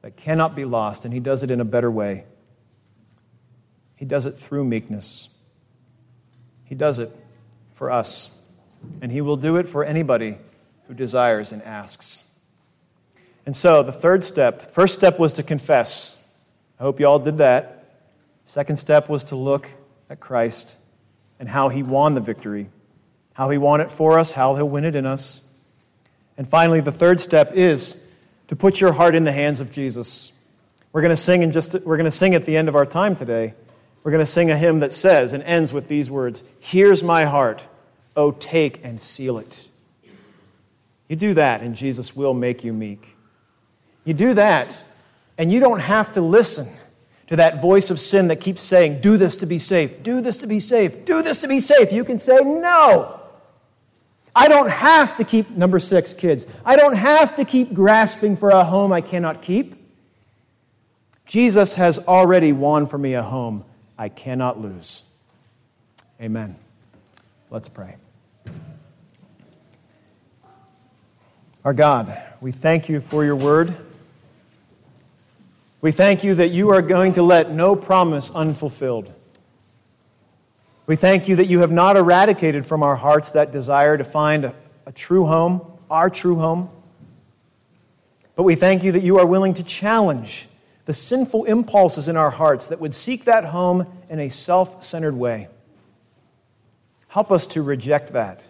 that 0.00 0.16
cannot 0.16 0.56
be 0.56 0.64
lost, 0.64 1.04
and 1.04 1.12
he 1.12 1.20
does 1.20 1.42
it 1.42 1.50
in 1.50 1.60
a 1.60 1.64
better 1.64 1.90
way. 1.90 2.24
He 3.96 4.06
does 4.06 4.24
it 4.24 4.32
through 4.32 4.64
meekness. 4.64 5.28
He 6.64 6.74
does 6.74 6.98
it 6.98 7.14
for 7.74 7.90
us, 7.90 8.30
and 9.02 9.12
he 9.12 9.20
will 9.20 9.36
do 9.36 9.56
it 9.58 9.68
for 9.68 9.84
anybody 9.84 10.38
who 10.88 10.94
desires 10.94 11.52
and 11.52 11.62
asks. 11.62 12.30
And 13.44 13.54
so, 13.54 13.82
the 13.82 13.92
third 13.92 14.24
step 14.24 14.62
first 14.62 14.94
step 14.94 15.18
was 15.18 15.34
to 15.34 15.42
confess. 15.42 16.19
I 16.80 16.82
hope 16.82 16.98
you 16.98 17.06
all 17.06 17.18
did 17.18 17.38
that. 17.38 17.84
Second 18.46 18.76
step 18.76 19.10
was 19.10 19.24
to 19.24 19.36
look 19.36 19.68
at 20.08 20.18
Christ 20.18 20.76
and 21.38 21.46
how 21.46 21.68
he 21.68 21.82
won 21.82 22.14
the 22.14 22.20
victory, 22.22 22.70
how 23.34 23.50
he 23.50 23.58
won 23.58 23.82
it 23.82 23.90
for 23.90 24.18
us, 24.18 24.32
how 24.32 24.54
he'll 24.54 24.68
win 24.68 24.86
it 24.86 24.96
in 24.96 25.04
us. 25.04 25.42
And 26.38 26.48
finally, 26.48 26.80
the 26.80 26.90
third 26.90 27.20
step 27.20 27.52
is 27.52 28.02
to 28.48 28.56
put 28.56 28.80
your 28.80 28.92
heart 28.92 29.14
in 29.14 29.24
the 29.24 29.32
hands 29.32 29.60
of 29.60 29.70
Jesus. 29.70 30.32
We're 30.92 31.02
going 31.02 31.10
to 31.10 31.16
sing 31.16 31.42
in 31.42 31.52
just 31.52 31.74
we're 31.74 31.98
going 31.98 32.06
to 32.06 32.10
sing 32.10 32.34
at 32.34 32.46
the 32.46 32.56
end 32.56 32.68
of 32.68 32.74
our 32.74 32.86
time 32.86 33.14
today. 33.14 33.54
We're 34.02 34.10
going 34.10 34.24
to 34.24 34.30
sing 34.30 34.50
a 34.50 34.56
hymn 34.56 34.80
that 34.80 34.92
says 34.94 35.34
and 35.34 35.42
ends 35.42 35.74
with 35.74 35.86
these 35.86 36.10
words, 36.10 36.42
"Here's 36.58 37.04
my 37.04 37.26
heart, 37.26 37.68
oh 38.16 38.32
take 38.32 38.82
and 38.82 38.98
seal 38.98 39.36
it." 39.36 39.68
You 41.08 41.16
do 41.16 41.34
that, 41.34 41.60
and 41.60 41.76
Jesus 41.76 42.16
will 42.16 42.32
make 42.32 42.64
you 42.64 42.72
meek. 42.72 43.16
You 44.04 44.14
do 44.14 44.32
that, 44.34 44.82
and 45.40 45.50
you 45.50 45.58
don't 45.58 45.80
have 45.80 46.12
to 46.12 46.20
listen 46.20 46.68
to 47.28 47.36
that 47.36 47.62
voice 47.62 47.90
of 47.90 47.98
sin 47.98 48.28
that 48.28 48.42
keeps 48.42 48.60
saying, 48.60 49.00
Do 49.00 49.16
this 49.16 49.36
to 49.36 49.46
be 49.46 49.58
safe, 49.58 50.02
do 50.02 50.20
this 50.20 50.36
to 50.36 50.46
be 50.46 50.60
safe, 50.60 51.06
do 51.06 51.22
this 51.22 51.38
to 51.38 51.48
be 51.48 51.60
safe. 51.60 51.90
You 51.90 52.04
can 52.04 52.18
say, 52.18 52.40
No. 52.40 53.18
I 54.36 54.48
don't 54.48 54.68
have 54.68 55.16
to 55.16 55.24
keep, 55.24 55.48
number 55.48 55.78
six, 55.78 56.12
kids, 56.12 56.46
I 56.62 56.76
don't 56.76 56.94
have 56.94 57.36
to 57.36 57.46
keep 57.46 57.72
grasping 57.72 58.36
for 58.36 58.50
a 58.50 58.62
home 58.62 58.92
I 58.92 59.00
cannot 59.00 59.40
keep. 59.40 59.76
Jesus 61.24 61.72
has 61.74 61.98
already 62.00 62.52
won 62.52 62.86
for 62.86 62.98
me 62.98 63.14
a 63.14 63.22
home 63.22 63.64
I 63.96 64.10
cannot 64.10 64.60
lose. 64.60 65.04
Amen. 66.20 66.54
Let's 67.48 67.70
pray. 67.70 67.96
Our 71.64 71.72
God, 71.72 72.20
we 72.42 72.52
thank 72.52 72.90
you 72.90 73.00
for 73.00 73.24
your 73.24 73.36
word. 73.36 73.74
We 75.80 75.92
thank 75.92 76.24
you 76.24 76.34
that 76.36 76.48
you 76.48 76.70
are 76.70 76.82
going 76.82 77.14
to 77.14 77.22
let 77.22 77.50
no 77.50 77.74
promise 77.74 78.30
unfulfilled. 78.30 79.12
We 80.86 80.96
thank 80.96 81.28
you 81.28 81.36
that 81.36 81.46
you 81.46 81.60
have 81.60 81.72
not 81.72 81.96
eradicated 81.96 82.66
from 82.66 82.82
our 82.82 82.96
hearts 82.96 83.32
that 83.32 83.52
desire 83.52 83.96
to 83.96 84.04
find 84.04 84.46
a, 84.46 84.54
a, 84.86 84.92
true 84.92 85.24
home, 85.26 85.62
our 85.90 86.10
true 86.10 86.36
home. 86.36 86.68
But 88.34 88.42
we 88.42 88.56
thank 88.56 88.82
you 88.82 88.92
that 88.92 89.02
you 89.02 89.18
are 89.18 89.26
willing 89.26 89.54
to 89.54 89.62
challenge 89.62 90.48
the 90.84 90.92
sinful 90.92 91.44
impulses 91.44 92.08
in 92.08 92.16
our 92.16 92.30
hearts 92.30 92.66
that 92.66 92.80
would 92.80 92.94
seek 92.94 93.24
that 93.24 93.44
home 93.44 93.86
in 94.08 94.18
a 94.18 94.28
self 94.28 94.82
centered 94.82 95.14
way. 95.14 95.48
Help 97.08 97.30
us 97.30 97.46
to 97.48 97.62
reject 97.62 98.12
that 98.12 98.44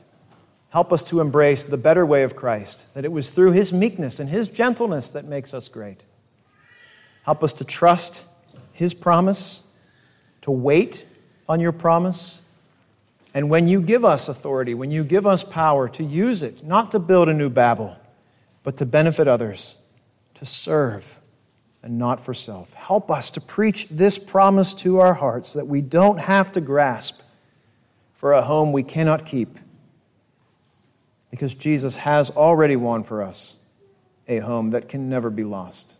Help 0.71 0.93
us 0.93 1.03
to 1.03 1.21
embrace 1.21 1.65
the 1.65 1.77
better 1.77 2.07
way 2.07 2.23
of 2.23 2.37
Christ, 2.37 2.93
that 2.95 3.05
it 3.05 3.11
was 3.13 3.31
through 3.31 3.53
his 3.53 3.73
meekness 3.73 4.21
and 4.21 4.29
his 4.29 4.49
gentleness 4.49 5.09
that 5.11 5.25
makes 5.25 5.53
us 5.53 5.69
great. 5.69 6.01
Help 7.23 7.43
us 7.43 7.53
to 7.55 7.65
trust 7.65 8.27
his 8.73 8.95
promise, 8.95 9.63
to 10.43 10.51
wait 10.51 11.05
on 11.49 11.61
your 11.61 11.73
promise. 11.73 12.41
And 13.35 13.51
when 13.51 13.69
you 13.69 13.81
give 13.81 14.05
us 14.05 14.29
authority, 14.29 14.75
when 14.75 14.91
you 14.91 15.05
give 15.05 15.27
us 15.27 15.45
power, 15.45 15.89
to 15.91 16.03
use 16.03 16.43
it, 16.43 16.65
not 16.65 16.91
to 16.93 16.99
build 16.99 17.29
a 17.29 17.35
new 17.35 17.49
Babel, 17.49 17.97
but 18.63 18.77
to 18.79 18.87
benefit 18.87 19.29
others, 19.29 19.77
to 20.35 20.45
serve, 20.45 21.21
and 21.83 21.99
not 21.99 22.25
for 22.25 22.35
self. 22.35 22.73
Help 22.75 23.11
us 23.11 23.31
to 23.33 23.41
preach 23.41 23.89
this 23.89 24.19
promise 24.19 24.75
to 24.75 24.99
our 24.99 25.15
hearts 25.15 25.53
that 25.55 25.67
we 25.67 25.81
don't 25.81 26.19
have 26.19 26.53
to 26.53 26.61
grasp 26.61 27.23
for 28.15 28.33
a 28.33 28.43
home 28.43 28.73
we 28.73 28.83
cannot 28.83 29.25
keep 29.25 29.59
because 31.31 31.55
Jesus 31.55 31.97
has 31.99 32.31
already 32.31 32.77
won 32.77 33.05
for 33.05 33.23
us 33.23 33.59
a 34.29 34.39
home 34.39 34.71
that 34.71 34.89
can 34.89 35.09
never 35.09 35.31
be 35.31 35.45
lost. 35.45 36.00